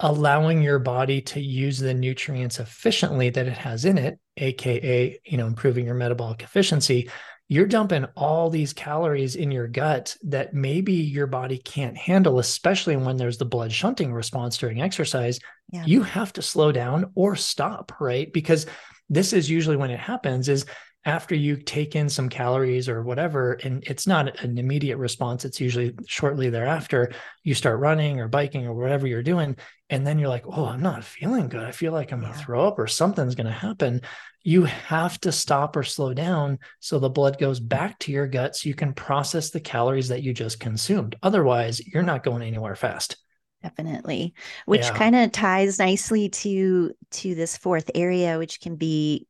allowing 0.00 0.60
your 0.60 0.78
body 0.78 1.22
to 1.22 1.40
use 1.40 1.78
the 1.78 1.94
nutrients 1.94 2.60
efficiently 2.60 3.30
that 3.30 3.46
it 3.46 3.56
has 3.56 3.84
in 3.84 3.96
it 3.96 4.18
aka 4.38 5.20
you 5.24 5.36
know 5.36 5.46
improving 5.46 5.86
your 5.86 5.94
metabolic 5.94 6.42
efficiency 6.42 7.08
you're 7.52 7.66
dumping 7.66 8.06
all 8.16 8.48
these 8.48 8.72
calories 8.72 9.36
in 9.36 9.50
your 9.50 9.68
gut 9.68 10.16
that 10.22 10.54
maybe 10.54 10.94
your 10.94 11.26
body 11.26 11.58
can't 11.58 11.98
handle 11.98 12.38
especially 12.38 12.96
when 12.96 13.18
there's 13.18 13.36
the 13.36 13.44
blood 13.44 13.70
shunting 13.70 14.10
response 14.10 14.56
during 14.56 14.80
exercise 14.80 15.38
yeah. 15.70 15.84
you 15.84 16.02
have 16.02 16.32
to 16.32 16.40
slow 16.40 16.72
down 16.72 17.10
or 17.14 17.36
stop 17.36 17.92
right 18.00 18.32
because 18.32 18.64
this 19.10 19.34
is 19.34 19.50
usually 19.50 19.76
when 19.76 19.90
it 19.90 20.00
happens 20.00 20.48
is 20.48 20.64
after 21.04 21.34
you 21.34 21.56
take 21.56 21.96
in 21.96 22.08
some 22.08 22.28
calories 22.28 22.88
or 22.88 23.02
whatever, 23.02 23.54
and 23.54 23.82
it's 23.86 24.06
not 24.06 24.40
an 24.42 24.56
immediate 24.56 24.98
response, 24.98 25.44
it's 25.44 25.60
usually 25.60 25.94
shortly 26.06 26.48
thereafter, 26.48 27.12
you 27.42 27.54
start 27.54 27.80
running 27.80 28.20
or 28.20 28.28
biking 28.28 28.66
or 28.66 28.74
whatever 28.74 29.06
you're 29.06 29.22
doing. 29.22 29.56
And 29.90 30.06
then 30.06 30.18
you're 30.18 30.28
like, 30.28 30.44
oh, 30.46 30.66
I'm 30.66 30.80
not 30.82 31.04
feeling 31.04 31.48
good. 31.48 31.64
I 31.64 31.72
feel 31.72 31.92
like 31.92 32.12
I'm 32.12 32.20
going 32.20 32.32
to 32.32 32.38
throw 32.38 32.66
up 32.66 32.78
or 32.78 32.86
something's 32.86 33.34
going 33.34 33.46
to 33.46 33.52
happen. 33.52 34.02
You 34.44 34.64
have 34.64 35.20
to 35.20 35.32
stop 35.32 35.76
or 35.76 35.82
slow 35.82 36.14
down 36.14 36.60
so 36.78 36.98
the 36.98 37.10
blood 37.10 37.38
goes 37.38 37.58
back 37.58 37.98
to 38.00 38.12
your 38.12 38.28
gut 38.28 38.54
so 38.54 38.68
you 38.68 38.74
can 38.74 38.92
process 38.92 39.50
the 39.50 39.60
calories 39.60 40.08
that 40.08 40.22
you 40.22 40.32
just 40.32 40.60
consumed. 40.60 41.16
Otherwise, 41.22 41.84
you're 41.84 42.02
not 42.02 42.24
going 42.24 42.42
anywhere 42.42 42.76
fast 42.76 43.16
definitely 43.62 44.34
which 44.66 44.82
yeah. 44.82 44.98
kind 44.98 45.14
of 45.14 45.30
ties 45.30 45.78
nicely 45.78 46.28
to 46.28 46.90
to 47.12 47.36
this 47.36 47.56
fourth 47.56 47.92
area 47.94 48.36
which 48.36 48.60
can 48.60 48.74
be 48.74 49.24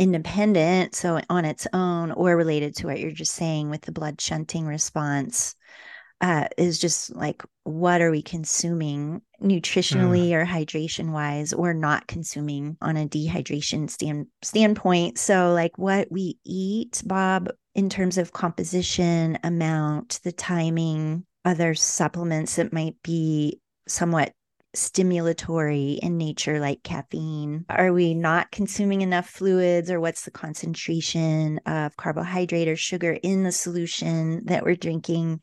independent, 0.00 0.94
so 0.94 1.20
on 1.28 1.44
its 1.44 1.66
own, 1.74 2.10
or 2.12 2.34
related 2.34 2.74
to 2.74 2.86
what 2.86 2.98
you're 2.98 3.10
just 3.12 3.34
saying 3.34 3.68
with 3.68 3.82
the 3.82 3.92
blood 3.92 4.18
shunting 4.18 4.64
response, 4.64 5.54
uh, 6.22 6.48
is 6.56 6.78
just 6.78 7.14
like 7.14 7.42
what 7.64 8.00
are 8.00 8.10
we 8.10 8.22
consuming 8.22 9.20
nutritionally 9.42 10.30
mm. 10.30 10.32
or 10.32 10.46
hydration 10.46 11.12
wise, 11.12 11.52
or 11.52 11.74
not 11.74 12.06
consuming 12.06 12.78
on 12.80 12.96
a 12.96 13.06
dehydration 13.06 13.90
stand 13.90 14.26
standpoint. 14.42 15.18
So, 15.18 15.52
like 15.52 15.76
what 15.76 16.10
we 16.10 16.38
eat, 16.44 17.02
Bob, 17.04 17.50
in 17.74 17.90
terms 17.90 18.16
of 18.16 18.32
composition, 18.32 19.38
amount, 19.44 20.20
the 20.24 20.32
timing, 20.32 21.26
other 21.44 21.74
supplements 21.74 22.56
that 22.56 22.72
might 22.72 22.96
be 23.02 23.60
somewhat 23.86 24.32
stimulatory 24.74 25.98
in 25.98 26.16
nature 26.16 26.60
like 26.60 26.82
caffeine? 26.82 27.64
Are 27.68 27.92
we 27.92 28.14
not 28.14 28.50
consuming 28.50 29.02
enough 29.02 29.28
fluids 29.28 29.90
or 29.90 30.00
what's 30.00 30.24
the 30.24 30.30
concentration 30.30 31.58
of 31.66 31.96
carbohydrate 31.96 32.68
or 32.68 32.76
sugar 32.76 33.18
in 33.22 33.42
the 33.42 33.52
solution 33.52 34.44
that 34.46 34.64
we're 34.64 34.76
drinking? 34.76 35.40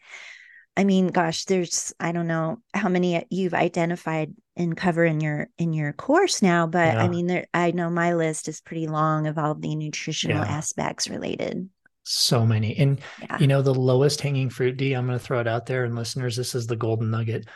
I 0.77 0.83
mean, 0.83 1.07
gosh, 1.07 1.45
there's 1.45 1.93
I 1.99 2.11
don't 2.11 2.27
know 2.27 2.57
how 2.73 2.87
many 2.87 3.25
you've 3.29 3.55
identified 3.55 4.33
and 4.55 4.77
cover 4.77 5.03
in 5.03 5.19
your 5.19 5.49
in 5.57 5.73
your 5.73 5.91
course 5.91 6.41
now, 6.41 6.67
but 6.67 6.93
yeah. 6.93 7.03
I 7.03 7.07
mean, 7.07 7.27
there 7.27 7.47
I 7.53 7.71
know 7.71 7.89
my 7.89 8.13
list 8.13 8.47
is 8.47 8.61
pretty 8.61 8.87
long 8.87 9.27
of 9.27 9.37
all 9.37 9.55
the 9.55 9.75
nutritional 9.75 10.37
yeah. 10.37 10.51
aspects 10.51 11.09
related. 11.09 11.69
So 12.03 12.45
many, 12.45 12.77
and 12.77 13.01
yeah. 13.21 13.37
you 13.39 13.47
know, 13.47 13.61
the 13.61 13.73
lowest 13.73 14.21
hanging 14.21 14.49
fruit. 14.49 14.77
D. 14.77 14.93
I'm 14.93 15.07
going 15.07 15.19
to 15.19 15.23
throw 15.23 15.41
it 15.41 15.47
out 15.47 15.65
there, 15.65 15.83
and 15.83 15.95
listeners, 15.95 16.37
this 16.37 16.55
is 16.55 16.65
the 16.65 16.77
golden 16.77 17.11
nugget 17.11 17.47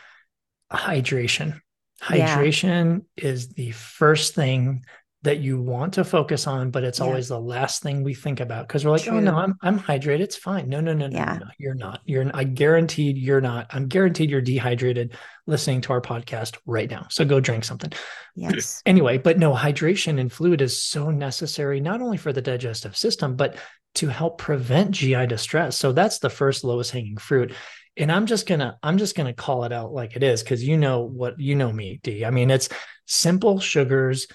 hydration. 0.76 1.60
Hydration 2.02 3.04
yeah. 3.16 3.24
is 3.30 3.48
the 3.50 3.70
first 3.72 4.34
thing 4.34 4.84
that 5.22 5.38
you 5.38 5.60
want 5.60 5.94
to 5.94 6.04
focus 6.04 6.48
on, 6.48 6.70
but 6.70 6.82
it's 6.82 6.98
yeah. 6.98 7.04
always 7.04 7.28
the 7.28 7.38
last 7.38 7.80
thing 7.80 8.02
we 8.02 8.12
think 8.12 8.40
about 8.40 8.66
because 8.66 8.84
we're 8.84 8.90
like, 8.90 9.02
True. 9.02 9.18
oh 9.18 9.20
no, 9.20 9.36
I'm 9.36 9.54
I'm 9.62 9.78
hydrated. 9.78 10.20
It's 10.20 10.36
fine. 10.36 10.68
No, 10.68 10.80
no, 10.80 10.92
no, 10.92 11.06
no, 11.06 11.16
yeah. 11.16 11.38
no, 11.40 11.46
you're 11.58 11.74
not. 11.74 12.00
You're 12.04 12.28
I 12.34 12.42
guaranteed 12.42 13.16
you're 13.16 13.40
not. 13.40 13.68
I'm 13.70 13.86
guaranteed 13.86 14.30
you're 14.30 14.40
dehydrated 14.40 15.14
listening 15.46 15.80
to 15.82 15.92
our 15.92 16.00
podcast 16.00 16.58
right 16.66 16.90
now. 16.90 17.06
So 17.08 17.24
go 17.24 17.38
drink 17.38 17.64
something. 17.64 17.92
Yes. 18.34 18.82
anyway, 18.86 19.18
but 19.18 19.38
no, 19.38 19.54
hydration 19.54 20.18
and 20.18 20.32
fluid 20.32 20.60
is 20.60 20.82
so 20.82 21.10
necessary, 21.10 21.78
not 21.78 22.02
only 22.02 22.16
for 22.16 22.32
the 22.32 22.42
digestive 22.42 22.96
system, 22.96 23.36
but 23.36 23.56
to 23.94 24.08
help 24.08 24.38
prevent 24.38 24.90
GI 24.92 25.26
distress. 25.26 25.76
So 25.76 25.92
that's 25.92 26.18
the 26.18 26.30
first 26.30 26.64
lowest 26.64 26.90
hanging 26.90 27.18
fruit 27.18 27.52
and 27.96 28.10
i'm 28.10 28.26
just 28.26 28.46
gonna 28.46 28.78
i'm 28.82 28.98
just 28.98 29.16
gonna 29.16 29.32
call 29.32 29.64
it 29.64 29.72
out 29.72 29.92
like 29.92 30.16
it 30.16 30.22
is 30.22 30.42
because 30.42 30.64
you 30.64 30.76
know 30.76 31.00
what 31.00 31.38
you 31.38 31.54
know 31.54 31.72
me 31.72 32.00
d. 32.02 32.24
I 32.24 32.30
mean 32.30 32.50
it's 32.50 32.68
simple 33.06 33.60
sugars 33.60 34.26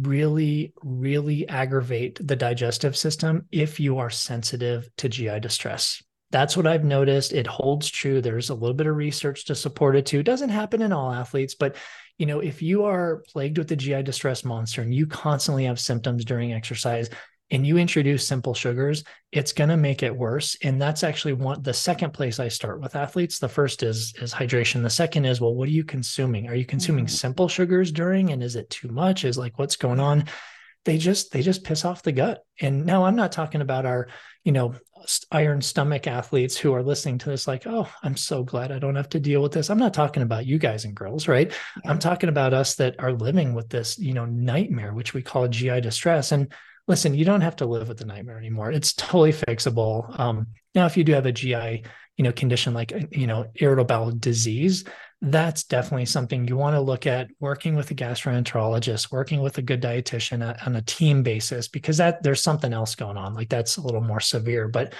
really 0.00 0.74
really 0.82 1.48
aggravate 1.48 2.18
the 2.26 2.36
digestive 2.36 2.96
system 2.96 3.46
if 3.52 3.78
you 3.78 3.98
are 3.98 4.10
sensitive 4.10 4.88
to 4.96 5.08
gi 5.08 5.40
distress. 5.40 6.02
That's 6.30 6.56
what 6.56 6.66
i've 6.66 6.84
noticed. 6.84 7.32
It 7.32 7.46
holds 7.46 7.88
true. 7.90 8.20
There's 8.20 8.50
a 8.50 8.54
little 8.54 8.74
bit 8.74 8.88
of 8.88 8.96
research 8.96 9.44
to 9.46 9.54
support 9.54 9.96
it 9.96 10.06
too. 10.06 10.20
It 10.20 10.26
doesn't 10.26 10.48
happen 10.48 10.82
in 10.82 10.92
all 10.92 11.12
athletes 11.12 11.54
but 11.54 11.76
you 12.18 12.26
know 12.26 12.40
if 12.40 12.60
you 12.60 12.84
are 12.84 13.22
plagued 13.28 13.58
with 13.58 13.68
the 13.68 13.76
gi 13.76 14.02
distress 14.02 14.44
monster 14.44 14.82
and 14.82 14.94
you 14.94 15.06
constantly 15.06 15.64
have 15.64 15.80
symptoms 15.80 16.24
during 16.24 16.52
exercise 16.52 17.08
and 17.54 17.64
you 17.64 17.78
introduce 17.78 18.26
simple 18.26 18.52
sugars, 18.52 19.04
it's 19.30 19.52
going 19.52 19.70
to 19.70 19.76
make 19.76 20.02
it 20.02 20.14
worse. 20.14 20.56
And 20.62 20.82
that's 20.82 21.04
actually 21.04 21.34
one 21.34 21.62
the 21.62 21.72
second 21.72 22.12
place 22.12 22.40
I 22.40 22.48
start 22.48 22.80
with 22.80 22.96
athletes. 22.96 23.38
The 23.38 23.48
first 23.48 23.84
is 23.84 24.12
is 24.20 24.34
hydration. 24.34 24.82
The 24.82 24.90
second 24.90 25.24
is, 25.24 25.40
well, 25.40 25.54
what 25.54 25.68
are 25.68 25.72
you 25.72 25.84
consuming? 25.84 26.48
Are 26.48 26.56
you 26.56 26.66
consuming 26.66 27.04
mm-hmm. 27.04 27.14
simple 27.14 27.46
sugars 27.46 27.92
during 27.92 28.32
and 28.32 28.42
is 28.42 28.56
it 28.56 28.68
too 28.70 28.88
much? 28.88 29.24
Is 29.24 29.38
like 29.38 29.56
what's 29.56 29.76
going 29.76 30.00
on? 30.00 30.24
They 30.84 30.98
just 30.98 31.30
they 31.30 31.42
just 31.42 31.62
piss 31.62 31.84
off 31.84 32.02
the 32.02 32.10
gut. 32.10 32.44
And 32.60 32.86
now 32.86 33.04
I'm 33.04 33.14
not 33.14 33.30
talking 33.30 33.60
about 33.60 33.86
our, 33.86 34.08
you 34.42 34.50
know, 34.50 34.74
iron 35.30 35.62
stomach 35.62 36.08
athletes 36.08 36.56
who 36.56 36.72
are 36.72 36.82
listening 36.82 37.18
to 37.18 37.30
this 37.30 37.46
like, 37.46 37.68
"Oh, 37.68 37.88
I'm 38.02 38.16
so 38.16 38.42
glad 38.42 38.72
I 38.72 38.80
don't 38.80 38.96
have 38.96 39.10
to 39.10 39.20
deal 39.20 39.40
with 39.42 39.52
this." 39.52 39.70
I'm 39.70 39.78
not 39.78 39.94
talking 39.94 40.24
about 40.24 40.44
you 40.44 40.58
guys 40.58 40.84
and 40.84 40.94
girls, 40.94 41.28
right? 41.28 41.52
Yeah. 41.84 41.90
I'm 41.90 42.00
talking 42.00 42.30
about 42.30 42.52
us 42.52 42.74
that 42.76 42.96
are 42.98 43.12
living 43.12 43.54
with 43.54 43.68
this, 43.68 43.96
you 43.96 44.12
know, 44.12 44.24
nightmare 44.24 44.92
which 44.92 45.14
we 45.14 45.22
call 45.22 45.46
GI 45.46 45.82
distress 45.82 46.32
and 46.32 46.52
listen, 46.86 47.14
you 47.14 47.24
don't 47.24 47.40
have 47.40 47.56
to 47.56 47.66
live 47.66 47.88
with 47.88 47.98
the 47.98 48.04
nightmare 48.04 48.38
anymore. 48.38 48.70
It's 48.70 48.92
totally 48.92 49.32
fixable. 49.32 50.18
Um, 50.18 50.48
now, 50.74 50.86
if 50.86 50.96
you 50.96 51.04
do 51.04 51.12
have 51.12 51.26
a 51.26 51.32
GI, 51.32 51.84
you 52.16 52.22
know, 52.24 52.32
condition 52.32 52.74
like 52.74 52.92
you 53.10 53.26
know 53.26 53.46
irritable 53.54 53.86
bowel 53.86 54.10
disease, 54.12 54.84
that's 55.20 55.64
definitely 55.64 56.06
something 56.06 56.46
you 56.46 56.56
want 56.56 56.74
to 56.74 56.80
look 56.80 57.06
at 57.06 57.28
working 57.40 57.74
with 57.74 57.90
a 57.90 57.94
gastroenterologist, 57.94 59.10
working 59.10 59.40
with 59.40 59.58
a 59.58 59.62
good 59.62 59.82
dietitian 59.82 60.66
on 60.66 60.76
a 60.76 60.82
team 60.82 61.22
basis, 61.22 61.68
because 61.68 61.96
that 61.96 62.22
there's 62.22 62.42
something 62.42 62.72
else 62.72 62.94
going 62.94 63.16
on. 63.16 63.34
Like 63.34 63.48
that's 63.48 63.76
a 63.76 63.80
little 63.80 64.00
more 64.00 64.20
severe, 64.20 64.68
but 64.68 64.94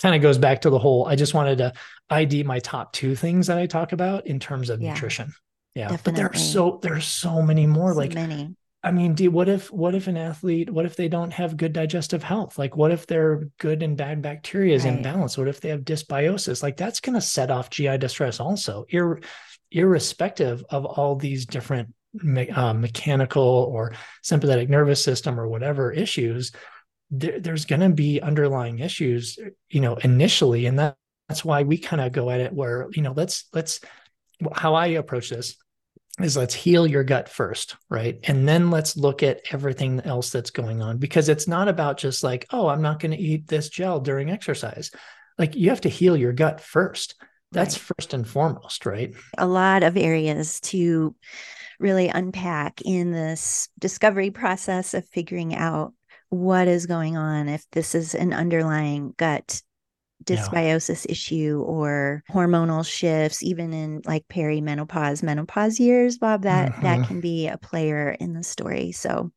kind 0.00 0.14
of 0.14 0.22
goes 0.22 0.38
back 0.38 0.62
to 0.62 0.70
the 0.70 0.78
whole. 0.78 1.06
I 1.06 1.16
just 1.16 1.34
wanted 1.34 1.58
to 1.58 1.72
ID 2.08 2.44
my 2.44 2.58
top 2.58 2.92
two 2.92 3.14
things 3.14 3.48
that 3.48 3.58
I 3.58 3.66
talk 3.66 3.92
about 3.92 4.26
in 4.26 4.38
terms 4.38 4.70
of 4.70 4.80
yeah, 4.80 4.92
nutrition. 4.92 5.34
Yeah, 5.74 5.88
definitely. 5.88 6.12
but 6.12 6.16
there 6.16 6.30
are 6.30 6.34
so 6.34 6.78
there 6.82 6.94
are 6.94 7.00
so 7.00 7.42
many 7.42 7.66
more. 7.66 7.92
So 7.92 7.98
like 7.98 8.14
many. 8.14 8.54
I 8.82 8.92
mean, 8.92 9.14
do 9.14 9.30
what 9.30 9.48
if 9.48 9.70
what 9.70 9.94
if 9.94 10.06
an 10.06 10.16
athlete, 10.16 10.70
what 10.70 10.86
if 10.86 10.96
they 10.96 11.08
don't 11.08 11.32
have 11.32 11.58
good 11.58 11.74
digestive 11.74 12.22
health? 12.22 12.58
Like 12.58 12.76
what 12.76 12.92
if 12.92 13.06
their 13.06 13.48
good 13.58 13.82
and 13.82 13.96
bad 13.96 14.22
bacteria 14.22 14.74
is 14.74 14.84
right. 14.84 15.02
imbalanced? 15.02 15.36
What 15.36 15.48
if 15.48 15.60
they 15.60 15.68
have 15.68 15.82
dysbiosis? 15.82 16.62
Like 16.62 16.78
that's 16.78 17.00
going 17.00 17.14
to 17.14 17.20
set 17.20 17.50
off 17.50 17.68
GI 17.68 17.98
distress 17.98 18.40
also, 18.40 18.86
ir- 18.88 19.20
irrespective 19.70 20.64
of 20.70 20.86
all 20.86 21.14
these 21.14 21.44
different 21.44 21.92
me- 22.14 22.48
uh, 22.48 22.72
mechanical 22.72 23.42
or 23.42 23.92
sympathetic 24.22 24.70
nervous 24.70 25.04
system 25.04 25.38
or 25.38 25.46
whatever 25.46 25.92
issues. 25.92 26.52
there, 27.10 27.38
there's 27.38 27.66
going 27.66 27.80
to 27.80 27.90
be 27.90 28.20
underlying 28.20 28.78
issues, 28.78 29.38
you 29.68 29.80
know, 29.80 29.96
initially. 29.96 30.64
And 30.66 30.78
that, 30.78 30.96
that's 31.28 31.44
why 31.44 31.64
we 31.64 31.76
kind 31.76 32.00
of 32.00 32.12
go 32.12 32.30
at 32.30 32.40
it 32.40 32.52
where, 32.52 32.88
you 32.92 33.02
know, 33.02 33.12
let's, 33.12 33.44
let's, 33.52 33.80
how 34.54 34.74
I 34.74 34.86
approach 34.86 35.28
this 35.28 35.56
is 36.22 36.36
let's 36.36 36.54
heal 36.54 36.86
your 36.86 37.04
gut 37.04 37.28
first, 37.28 37.76
right? 37.88 38.18
And 38.24 38.48
then 38.48 38.70
let's 38.70 38.96
look 38.96 39.22
at 39.22 39.42
everything 39.50 40.00
else 40.00 40.30
that's 40.30 40.50
going 40.50 40.82
on 40.82 40.98
because 40.98 41.28
it's 41.28 41.48
not 41.48 41.68
about 41.68 41.98
just 41.98 42.22
like, 42.22 42.46
oh, 42.50 42.68
I'm 42.68 42.82
not 42.82 43.00
going 43.00 43.12
to 43.12 43.18
eat 43.22 43.46
this 43.46 43.68
gel 43.68 44.00
during 44.00 44.30
exercise. 44.30 44.90
Like 45.38 45.56
you 45.56 45.70
have 45.70 45.82
to 45.82 45.88
heal 45.88 46.16
your 46.16 46.32
gut 46.32 46.60
first. 46.60 47.14
That's 47.52 47.76
right. 47.76 47.96
first 47.96 48.14
and 48.14 48.26
foremost, 48.26 48.86
right? 48.86 49.12
A 49.38 49.46
lot 49.46 49.82
of 49.82 49.96
areas 49.96 50.60
to 50.60 51.14
really 51.78 52.08
unpack 52.08 52.80
in 52.82 53.10
this 53.10 53.68
discovery 53.78 54.30
process 54.30 54.94
of 54.94 55.08
figuring 55.08 55.54
out 55.54 55.94
what 56.28 56.68
is 56.68 56.86
going 56.86 57.16
on 57.16 57.48
if 57.48 57.66
this 57.72 57.94
is 57.94 58.14
an 58.14 58.32
underlying 58.32 59.14
gut 59.16 59.62
dysbiosis 60.24 61.06
yeah. 61.06 61.12
issue 61.12 61.64
or 61.66 62.22
hormonal 62.30 62.86
shifts 62.86 63.42
even 63.42 63.72
in 63.72 64.02
like 64.04 64.26
perimenopause 64.28 65.22
menopause 65.22 65.80
years 65.80 66.18
bob 66.18 66.42
that 66.42 66.72
mm-hmm. 66.72 66.82
that 66.82 67.06
can 67.06 67.20
be 67.20 67.48
a 67.48 67.56
player 67.56 68.10
in 68.20 68.34
the 68.34 68.42
story 68.42 68.92
so 68.92 69.30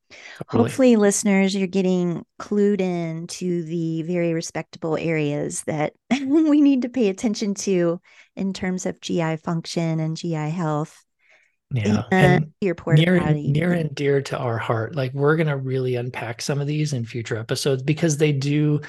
really? 0.52 0.64
hopefully 0.64 0.96
listeners 0.96 1.56
you're 1.56 1.68
getting 1.68 2.26
clued 2.40 2.82
in 2.82 3.28
to 3.28 3.64
the 3.64 4.02
very 4.04 4.34
respectable 4.34 4.98
areas 4.98 5.64
that 5.64 5.94
we 6.26 6.60
need 6.60 6.82
to 6.82 6.90
pay 6.90 7.08
attention 7.08 7.54
to 7.54 8.00
in 8.36 8.52
terms 8.52 8.86
of 8.86 9.00
gi 9.00 9.38
function 9.38 10.00
and 10.00 10.18
gi 10.18 10.34
health 10.34 11.04
yeah 11.72 12.04
and 12.12 12.52
your 12.62 12.76
near, 12.88 13.20
near 13.34 13.72
and 13.72 13.96
dear 13.96 14.22
to 14.22 14.38
our 14.38 14.58
heart 14.58 14.96
like 14.96 15.12
we're 15.14 15.36
going 15.36 15.48
to 15.48 15.58
really 15.58 15.96
unpack 15.96 16.42
some 16.42 16.62
of 16.62 16.68
these 16.68 16.94
in 16.94 17.04
future 17.04 17.38
episodes 17.38 17.82
because 17.82 18.18
they 18.18 18.32
do 18.32 18.80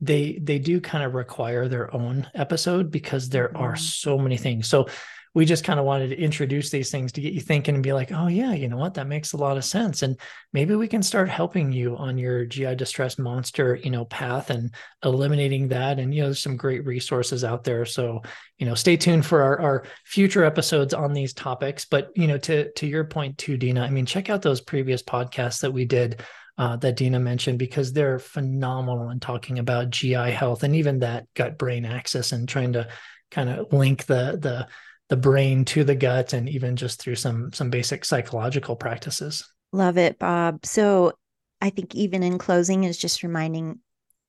they 0.00 0.38
they 0.42 0.58
do 0.58 0.80
kind 0.80 1.04
of 1.04 1.14
require 1.14 1.68
their 1.68 1.94
own 1.94 2.28
episode 2.34 2.90
because 2.90 3.28
there 3.28 3.56
are 3.56 3.72
mm-hmm. 3.72 3.82
so 3.82 4.18
many 4.18 4.36
things. 4.36 4.68
So 4.68 4.86
we 5.34 5.44
just 5.44 5.62
kind 5.62 5.78
of 5.78 5.84
wanted 5.84 6.08
to 6.08 6.18
introduce 6.18 6.70
these 6.70 6.90
things 6.90 7.12
to 7.12 7.20
get 7.20 7.32
you 7.32 7.40
thinking 7.40 7.74
and 7.74 7.84
be 7.84 7.92
like 7.92 8.10
oh 8.12 8.28
yeah 8.28 8.52
you 8.52 8.68
know 8.68 8.76
what? 8.76 8.94
That 8.94 9.08
makes 9.08 9.32
a 9.32 9.36
lot 9.36 9.56
of 9.56 9.64
sense. 9.64 10.02
And 10.02 10.18
maybe 10.52 10.74
we 10.74 10.88
can 10.88 11.02
start 11.02 11.28
helping 11.28 11.72
you 11.72 11.96
on 11.96 12.16
your 12.16 12.44
gi 12.44 12.74
distress 12.76 13.18
monster 13.18 13.76
you 13.76 13.90
know 13.90 14.04
path 14.04 14.50
and 14.50 14.72
eliminating 15.04 15.68
that. 15.68 15.98
And 15.98 16.14
you 16.14 16.22
know 16.22 16.28
there's 16.28 16.42
some 16.42 16.56
great 16.56 16.86
resources 16.86 17.42
out 17.42 17.64
there. 17.64 17.84
So 17.84 18.22
you 18.58 18.66
know 18.66 18.74
stay 18.74 18.96
tuned 18.96 19.26
for 19.26 19.42
our, 19.42 19.60
our 19.60 19.84
future 20.04 20.44
episodes 20.44 20.94
on 20.94 21.12
these 21.12 21.34
topics. 21.34 21.84
But 21.84 22.10
you 22.14 22.28
know 22.28 22.38
to 22.38 22.70
to 22.72 22.86
your 22.86 23.04
point 23.04 23.36
too 23.38 23.56
dina 23.56 23.82
i 23.82 23.90
mean 23.90 24.06
check 24.06 24.30
out 24.30 24.42
those 24.42 24.60
previous 24.60 25.02
podcasts 25.02 25.60
that 25.60 25.72
we 25.72 25.84
did 25.84 26.22
uh, 26.58 26.76
that 26.76 26.96
Dina 26.96 27.20
mentioned 27.20 27.58
because 27.58 27.92
they're 27.92 28.18
phenomenal 28.18 29.10
in 29.10 29.20
talking 29.20 29.58
about 29.58 29.90
GI 29.90 30.32
health 30.32 30.64
and 30.64 30.74
even 30.74 30.98
that 30.98 31.26
gut 31.34 31.56
brain 31.56 31.84
axis 31.84 32.32
and 32.32 32.48
trying 32.48 32.72
to 32.72 32.88
kind 33.30 33.48
of 33.48 33.72
link 33.72 34.06
the 34.06 34.38
the 34.40 34.66
the 35.08 35.16
brain 35.16 35.64
to 35.64 35.84
the 35.84 35.94
gut 35.94 36.32
and 36.32 36.48
even 36.48 36.76
just 36.76 37.00
through 37.00 37.14
some 37.14 37.52
some 37.52 37.70
basic 37.70 38.04
psychological 38.04 38.76
practices. 38.76 39.48
Love 39.72 39.98
it, 39.98 40.18
Bob. 40.18 40.66
So 40.66 41.12
I 41.60 41.70
think 41.70 41.94
even 41.94 42.22
in 42.22 42.38
closing 42.38 42.84
is 42.84 42.98
just 42.98 43.22
reminding 43.22 43.78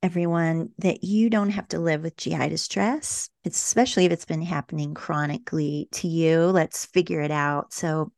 everyone 0.02 0.70
that 0.78 1.04
you 1.04 1.30
don't 1.30 1.50
have 1.50 1.68
to 1.70 1.80
live 1.80 2.04
with 2.04 2.16
GI 2.16 2.50
distress, 2.50 3.30
especially 3.46 4.06
if 4.06 4.12
it's 4.12 4.26
been 4.26 4.42
happening 4.42 4.94
chronically 4.94 5.90
to 5.94 6.08
you. 6.08 6.40
Let's 6.40 6.86
figure 6.86 7.22
it 7.22 7.32
out. 7.32 7.74
So 7.74 8.12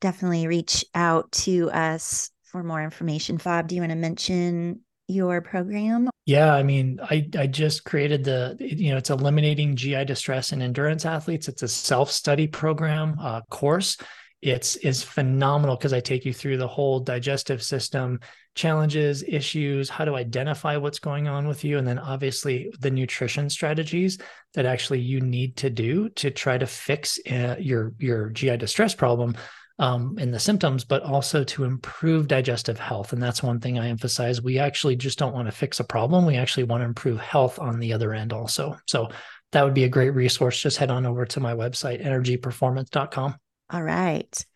definitely 0.00 0.46
reach 0.46 0.84
out 0.94 1.30
to 1.32 1.70
us 1.70 2.30
for 2.50 2.62
more 2.62 2.82
information. 2.82 3.36
Bob, 3.36 3.68
do 3.68 3.74
you 3.74 3.82
want 3.82 3.92
to 3.92 3.96
mention 3.96 4.80
your 5.06 5.40
program? 5.40 6.10
Yeah, 6.26 6.52
I 6.52 6.62
mean, 6.62 7.00
I 7.02 7.28
I 7.38 7.46
just 7.46 7.84
created 7.84 8.24
the 8.24 8.56
you 8.60 8.90
know 8.90 8.98
it's 8.98 9.10
eliminating 9.10 9.76
GI 9.76 10.04
distress 10.04 10.52
in 10.52 10.62
endurance 10.62 11.06
athletes. 11.06 11.48
It's 11.48 11.62
a 11.62 11.68
self 11.68 12.10
study 12.10 12.46
program 12.46 13.16
uh, 13.20 13.40
course. 13.50 13.96
It's 14.40 14.76
is 14.76 15.02
phenomenal 15.02 15.76
because 15.76 15.92
I 15.92 16.00
take 16.00 16.24
you 16.24 16.32
through 16.32 16.58
the 16.58 16.68
whole 16.68 17.00
digestive 17.00 17.62
system 17.62 18.20
challenges, 18.54 19.24
issues, 19.26 19.88
how 19.88 20.04
to 20.04 20.16
identify 20.16 20.76
what's 20.76 20.98
going 20.98 21.28
on 21.28 21.48
with 21.48 21.64
you, 21.64 21.78
and 21.78 21.86
then 21.86 21.98
obviously 21.98 22.72
the 22.80 22.90
nutrition 22.90 23.48
strategies 23.48 24.18
that 24.54 24.66
actually 24.66 25.00
you 25.00 25.20
need 25.20 25.56
to 25.56 25.70
do 25.70 26.08
to 26.10 26.30
try 26.30 26.58
to 26.58 26.66
fix 26.66 27.18
uh, 27.30 27.56
your 27.58 27.94
your 27.98 28.30
GI 28.30 28.58
distress 28.58 28.94
problem 28.94 29.34
um, 29.78 30.18
in 30.18 30.30
the 30.30 30.38
symptoms, 30.38 30.84
but 30.84 31.02
also 31.02 31.44
to 31.44 31.64
improve 31.64 32.28
digestive 32.28 32.78
health. 32.78 33.12
And 33.12 33.22
that's 33.22 33.42
one 33.42 33.60
thing 33.60 33.78
I 33.78 33.88
emphasize. 33.88 34.42
We 34.42 34.58
actually 34.58 34.96
just 34.96 35.18
don't 35.18 35.34
want 35.34 35.46
to 35.46 35.52
fix 35.52 35.80
a 35.80 35.84
problem. 35.84 36.26
We 36.26 36.36
actually 36.36 36.64
want 36.64 36.80
to 36.80 36.86
improve 36.86 37.20
health 37.20 37.58
on 37.58 37.78
the 37.78 37.92
other 37.92 38.12
end 38.12 38.32
also. 38.32 38.76
So 38.86 39.10
that 39.52 39.64
would 39.64 39.74
be 39.74 39.84
a 39.84 39.88
great 39.88 40.10
resource. 40.10 40.60
Just 40.60 40.78
head 40.78 40.90
on 40.90 41.06
over 41.06 41.24
to 41.26 41.40
my 41.40 41.54
website, 41.54 42.04
energyperformance.com. 42.04 43.36
All 43.70 43.82
right. 43.82 44.46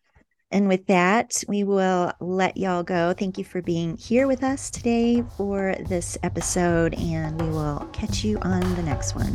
And 0.51 0.69
with 0.69 0.87
that, 0.87 1.43
we 1.49 1.65
will 1.65 2.13
let 2.21 2.59
y'all 2.59 2.83
go. 2.83 3.15
Thank 3.15 3.39
you 3.39 3.45
for 3.45 3.63
being 3.63 3.97
here 3.97 4.27
with 4.27 4.43
us 4.43 4.71
today 4.71 5.25
for 5.39 5.75
this 5.89 6.19
episode, 6.23 6.93
and 6.95 7.41
we 7.41 7.49
will 7.49 7.89
catch 7.95 8.23
you 8.23 8.39
on 8.41 8.61
the 8.75 8.83
next 8.83 9.15
one. 9.15 9.35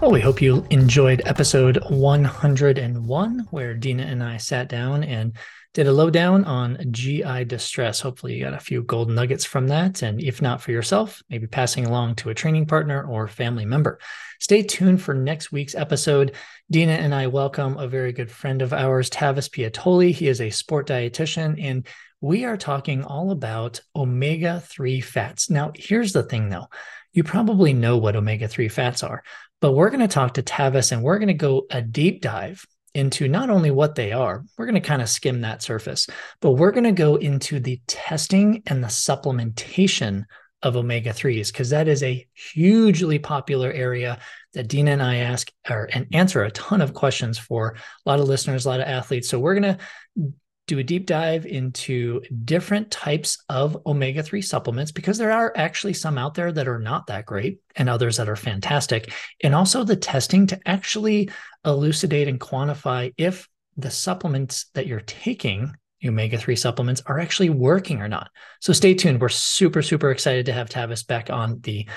Well, 0.00 0.12
we 0.12 0.20
hope 0.20 0.40
you 0.40 0.64
enjoyed 0.70 1.22
episode 1.24 1.82
101, 1.90 3.48
where 3.50 3.74
Dina 3.74 4.04
and 4.04 4.22
I 4.22 4.36
sat 4.36 4.68
down 4.68 5.02
and 5.02 5.36
did 5.74 5.88
a 5.88 5.92
lowdown 5.92 6.44
on 6.44 6.78
GI 6.92 7.46
distress. 7.46 8.00
Hopefully, 8.00 8.36
you 8.36 8.44
got 8.44 8.54
a 8.54 8.60
few 8.60 8.84
gold 8.84 9.10
nuggets 9.10 9.44
from 9.44 9.66
that. 9.68 10.02
And 10.02 10.22
if 10.22 10.40
not 10.40 10.62
for 10.62 10.70
yourself, 10.70 11.20
maybe 11.28 11.48
passing 11.48 11.84
along 11.84 12.14
to 12.16 12.30
a 12.30 12.34
training 12.34 12.66
partner 12.66 13.02
or 13.02 13.26
family 13.26 13.64
member. 13.64 13.98
Stay 14.38 14.62
tuned 14.62 15.02
for 15.02 15.14
next 15.14 15.50
week's 15.50 15.74
episode. 15.74 16.36
Dina 16.70 16.92
and 16.92 17.12
I 17.12 17.26
welcome 17.26 17.76
a 17.76 17.88
very 17.88 18.12
good 18.12 18.30
friend 18.30 18.62
of 18.62 18.72
ours, 18.72 19.10
Tavis 19.10 19.50
Piattoli. 19.50 20.12
He 20.12 20.28
is 20.28 20.40
a 20.40 20.50
sport 20.50 20.86
dietitian, 20.86 21.60
and 21.60 21.84
we 22.20 22.44
are 22.44 22.56
talking 22.56 23.02
all 23.02 23.32
about 23.32 23.80
omega 23.96 24.60
3 24.60 25.00
fats. 25.00 25.50
Now, 25.50 25.72
here's 25.74 26.12
the 26.12 26.22
thing 26.22 26.50
though 26.50 26.68
you 27.12 27.24
probably 27.24 27.72
know 27.72 27.96
what 27.96 28.14
omega 28.14 28.46
3 28.46 28.68
fats 28.68 29.02
are. 29.02 29.24
But 29.60 29.72
we're 29.72 29.90
going 29.90 30.00
to 30.00 30.08
talk 30.08 30.34
to 30.34 30.42
Tavis 30.42 30.92
and 30.92 31.02
we're 31.02 31.18
going 31.18 31.28
to 31.28 31.34
go 31.34 31.66
a 31.70 31.82
deep 31.82 32.22
dive 32.22 32.64
into 32.94 33.28
not 33.28 33.50
only 33.50 33.70
what 33.70 33.94
they 33.94 34.12
are, 34.12 34.44
we're 34.56 34.66
going 34.66 34.74
to 34.74 34.80
kind 34.80 35.02
of 35.02 35.08
skim 35.08 35.42
that 35.42 35.62
surface, 35.62 36.06
but 36.40 36.52
we're 36.52 36.72
going 36.72 36.84
to 36.84 36.92
go 36.92 37.16
into 37.16 37.60
the 37.60 37.80
testing 37.86 38.62
and 38.66 38.82
the 38.82 38.88
supplementation 38.88 40.24
of 40.62 40.76
omega 40.76 41.10
3s 41.10 41.52
because 41.52 41.70
that 41.70 41.86
is 41.86 42.02
a 42.02 42.26
hugely 42.34 43.18
popular 43.18 43.70
area 43.70 44.18
that 44.54 44.68
Dina 44.68 44.92
and 44.92 45.02
I 45.02 45.16
ask 45.16 45.52
or 45.68 45.88
and 45.92 46.06
answer 46.12 46.42
a 46.42 46.50
ton 46.50 46.80
of 46.80 46.94
questions 46.94 47.38
for 47.38 47.76
a 48.04 48.08
lot 48.08 48.18
of 48.18 48.26
listeners, 48.26 48.66
a 48.66 48.68
lot 48.68 48.80
of 48.80 48.88
athletes. 48.88 49.28
So 49.28 49.38
we're 49.38 49.54
going 49.54 49.76
to 49.76 50.32
do 50.68 50.78
a 50.78 50.84
deep 50.84 51.06
dive 51.06 51.46
into 51.46 52.20
different 52.44 52.90
types 52.90 53.42
of 53.48 53.76
omega 53.86 54.22
3 54.22 54.40
supplements 54.40 54.92
because 54.92 55.18
there 55.18 55.32
are 55.32 55.52
actually 55.56 55.94
some 55.94 56.16
out 56.18 56.34
there 56.34 56.52
that 56.52 56.68
are 56.68 56.78
not 56.78 57.08
that 57.08 57.26
great 57.26 57.60
and 57.74 57.88
others 57.88 58.18
that 58.18 58.28
are 58.28 58.36
fantastic. 58.36 59.12
And 59.42 59.54
also 59.54 59.82
the 59.82 59.96
testing 59.96 60.46
to 60.48 60.60
actually 60.66 61.30
elucidate 61.64 62.28
and 62.28 62.38
quantify 62.38 63.12
if 63.16 63.48
the 63.76 63.90
supplements 63.90 64.66
that 64.74 64.86
you're 64.86 65.00
taking, 65.00 65.72
omega 66.04 66.38
3 66.38 66.54
supplements, 66.54 67.02
are 67.06 67.18
actually 67.18 67.50
working 67.50 68.00
or 68.00 68.08
not. 68.08 68.30
So 68.60 68.72
stay 68.72 68.94
tuned. 68.94 69.20
We're 69.20 69.30
super, 69.30 69.82
super 69.82 70.10
excited 70.10 70.46
to 70.46 70.52
have 70.52 70.68
Tavis 70.68 71.06
back 71.06 71.30
on 71.30 71.60
the 71.60 71.88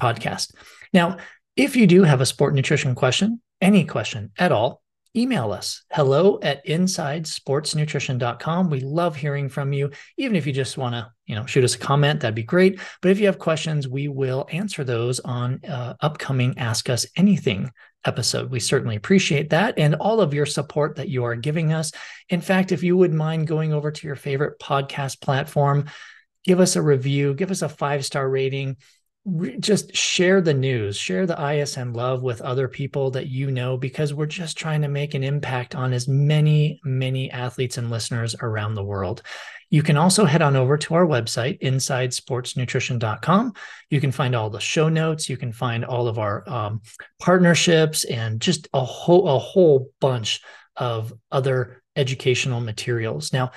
podcast. 0.00 0.54
Now, 0.92 1.18
if 1.56 1.76
you 1.76 1.86
do 1.86 2.02
have 2.02 2.20
a 2.20 2.26
sport 2.26 2.54
nutrition 2.54 2.94
question, 2.94 3.40
any 3.60 3.84
question 3.84 4.32
at 4.38 4.52
all, 4.52 4.82
email 5.16 5.52
us. 5.52 5.82
Hello 5.90 6.38
at 6.42 6.64
insidesportsnutrition.com 6.66 8.70
we 8.70 8.80
love 8.80 9.16
hearing 9.16 9.48
from 9.48 9.72
you. 9.72 9.90
Even 10.16 10.36
if 10.36 10.46
you 10.46 10.52
just 10.52 10.76
want 10.76 10.94
to 10.94 11.10
you 11.24 11.34
know 11.34 11.46
shoot 11.46 11.64
us 11.64 11.74
a 11.74 11.78
comment 11.78 12.20
that'd 12.20 12.34
be 12.34 12.42
great. 12.42 12.80
But 13.00 13.10
if 13.10 13.18
you 13.18 13.26
have 13.26 13.38
questions 13.38 13.88
we 13.88 14.08
will 14.08 14.46
answer 14.50 14.84
those 14.84 15.20
on 15.20 15.64
uh, 15.64 15.94
upcoming 16.00 16.58
ask 16.58 16.90
us 16.90 17.06
anything 17.16 17.70
episode. 18.04 18.50
We 18.50 18.60
certainly 18.60 18.96
appreciate 18.96 19.50
that 19.50 19.78
and 19.78 19.94
all 19.96 20.20
of 20.20 20.34
your 20.34 20.46
support 20.46 20.96
that 20.96 21.08
you 21.08 21.24
are 21.24 21.34
giving 21.34 21.72
us. 21.72 21.92
In 22.28 22.40
fact 22.40 22.72
if 22.72 22.82
you 22.82 22.96
would 22.96 23.14
mind 23.14 23.46
going 23.46 23.72
over 23.72 23.90
to 23.90 24.06
your 24.06 24.16
favorite 24.16 24.58
podcast 24.60 25.20
platform 25.20 25.86
give 26.44 26.60
us 26.60 26.76
a 26.76 26.82
review 26.82 27.34
give 27.34 27.50
us 27.50 27.62
a 27.62 27.68
five 27.68 28.04
star 28.04 28.28
rating 28.28 28.76
just 29.58 29.94
share 29.94 30.40
the 30.40 30.54
news, 30.54 30.96
share 30.96 31.26
the 31.26 31.40
ISN 31.52 31.92
love 31.92 32.22
with 32.22 32.40
other 32.40 32.68
people 32.68 33.10
that 33.10 33.26
you 33.26 33.50
know, 33.50 33.76
because 33.76 34.14
we're 34.14 34.26
just 34.26 34.56
trying 34.56 34.82
to 34.82 34.88
make 34.88 35.14
an 35.14 35.24
impact 35.24 35.74
on 35.74 35.92
as 35.92 36.06
many, 36.06 36.80
many 36.84 37.30
athletes 37.30 37.76
and 37.76 37.90
listeners 37.90 38.36
around 38.40 38.74
the 38.74 38.84
world. 38.84 39.22
You 39.68 39.82
can 39.82 39.96
also 39.96 40.24
head 40.24 40.42
on 40.42 40.54
over 40.54 40.78
to 40.78 40.94
our 40.94 41.04
website, 41.04 41.60
insidesportsnutrition.com. 41.60 43.52
You 43.90 44.00
can 44.00 44.12
find 44.12 44.36
all 44.36 44.48
the 44.48 44.60
show 44.60 44.88
notes. 44.88 45.28
You 45.28 45.36
can 45.36 45.52
find 45.52 45.84
all 45.84 46.06
of 46.06 46.20
our 46.20 46.48
um, 46.48 46.82
partnerships 47.20 48.04
and 48.04 48.40
just 48.40 48.68
a 48.72 48.84
whole, 48.84 49.28
a 49.28 49.38
whole 49.38 49.90
bunch 50.00 50.40
of 50.76 51.12
other 51.32 51.82
educational 51.96 52.60
materials. 52.60 53.32
Now, 53.32 53.50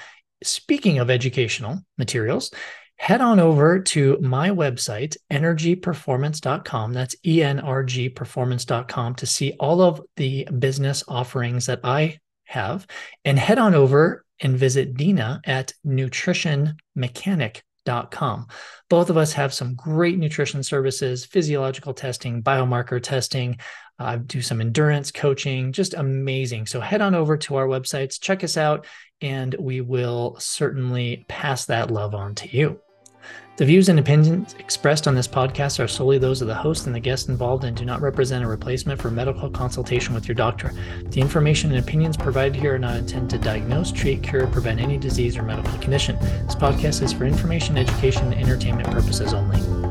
speaking 0.43 0.97
of 0.97 1.11
educational 1.11 1.79
materials, 1.97 2.51
head 2.99 3.21
on 3.21 3.39
over 3.39 3.79
to 3.79 4.17
my 4.21 4.49
website, 4.49 5.15
energyperformance.com. 5.31 6.93
That's 6.93 7.15
E 7.25 7.41
N 7.41 7.61
R 7.61 7.83
G 7.83 8.09
performance.com 8.09 9.15
to 9.15 9.25
see 9.25 9.53
all 9.53 9.81
of 9.81 10.01
the 10.17 10.45
business 10.59 11.03
offerings 11.07 11.65
that 11.67 11.79
I 11.83 12.19
have. 12.43 12.85
And 13.23 13.39
head 13.39 13.57
on 13.57 13.73
over 13.73 14.25
and 14.41 14.57
visit 14.57 14.95
Dina 14.95 15.39
at 15.45 15.71
nutritionmechanic.com. 15.85 18.47
Both 18.89 19.09
of 19.09 19.15
us 19.17 19.33
have 19.33 19.53
some 19.53 19.75
great 19.75 20.17
nutrition 20.19 20.61
services, 20.61 21.25
physiological 21.25 21.93
testing, 21.93 22.43
biomarker 22.43 23.01
testing. 23.01 23.59
I 23.97 24.15
uh, 24.15 24.17
do 24.17 24.41
some 24.41 24.59
endurance 24.61 25.11
coaching, 25.11 25.71
just 25.71 25.93
amazing. 25.93 26.65
So 26.65 26.81
head 26.81 27.01
on 27.01 27.15
over 27.15 27.37
to 27.37 27.55
our 27.55 27.67
websites, 27.67 28.19
check 28.19 28.43
us 28.43 28.57
out, 28.57 28.85
and 29.21 29.55
we 29.59 29.81
will 29.81 30.35
certainly 30.39 31.25
pass 31.27 31.65
that 31.65 31.91
love 31.91 32.13
on 32.13 32.35
to 32.35 32.55
you. 32.55 32.79
The 33.57 33.65
views 33.65 33.89
and 33.89 33.99
opinions 33.99 34.55
expressed 34.57 35.05
on 35.05 35.15
this 35.15 35.27
podcast 35.27 35.83
are 35.83 35.87
solely 35.87 36.17
those 36.17 36.41
of 36.41 36.47
the 36.47 36.55
host 36.55 36.85
and 36.85 36.95
the 36.95 36.99
guests 36.99 37.27
involved 37.27 37.65
and 37.65 37.75
do 37.75 37.83
not 37.83 38.01
represent 38.01 38.43
a 38.43 38.47
replacement 38.47 39.01
for 39.01 39.11
medical 39.11 39.49
consultation 39.49 40.13
with 40.13 40.29
your 40.29 40.35
doctor. 40.35 40.71
The 41.09 41.19
information 41.19 41.71
and 41.71 41.79
opinions 41.79 42.15
provided 42.15 42.55
here 42.55 42.75
are 42.75 42.79
not 42.79 42.95
intended 42.95 43.31
to 43.31 43.37
diagnose, 43.37 43.91
treat, 43.91 44.23
cure, 44.23 44.45
or 44.45 44.47
prevent 44.47 44.79
any 44.79 44.97
disease 44.97 45.35
or 45.35 45.43
medical 45.43 45.77
condition. 45.79 46.17
This 46.19 46.55
podcast 46.55 47.01
is 47.01 47.11
for 47.11 47.25
information, 47.25 47.77
education, 47.77 48.31
and 48.31 48.41
entertainment 48.41 48.89
purposes 48.91 49.33
only. 49.33 49.88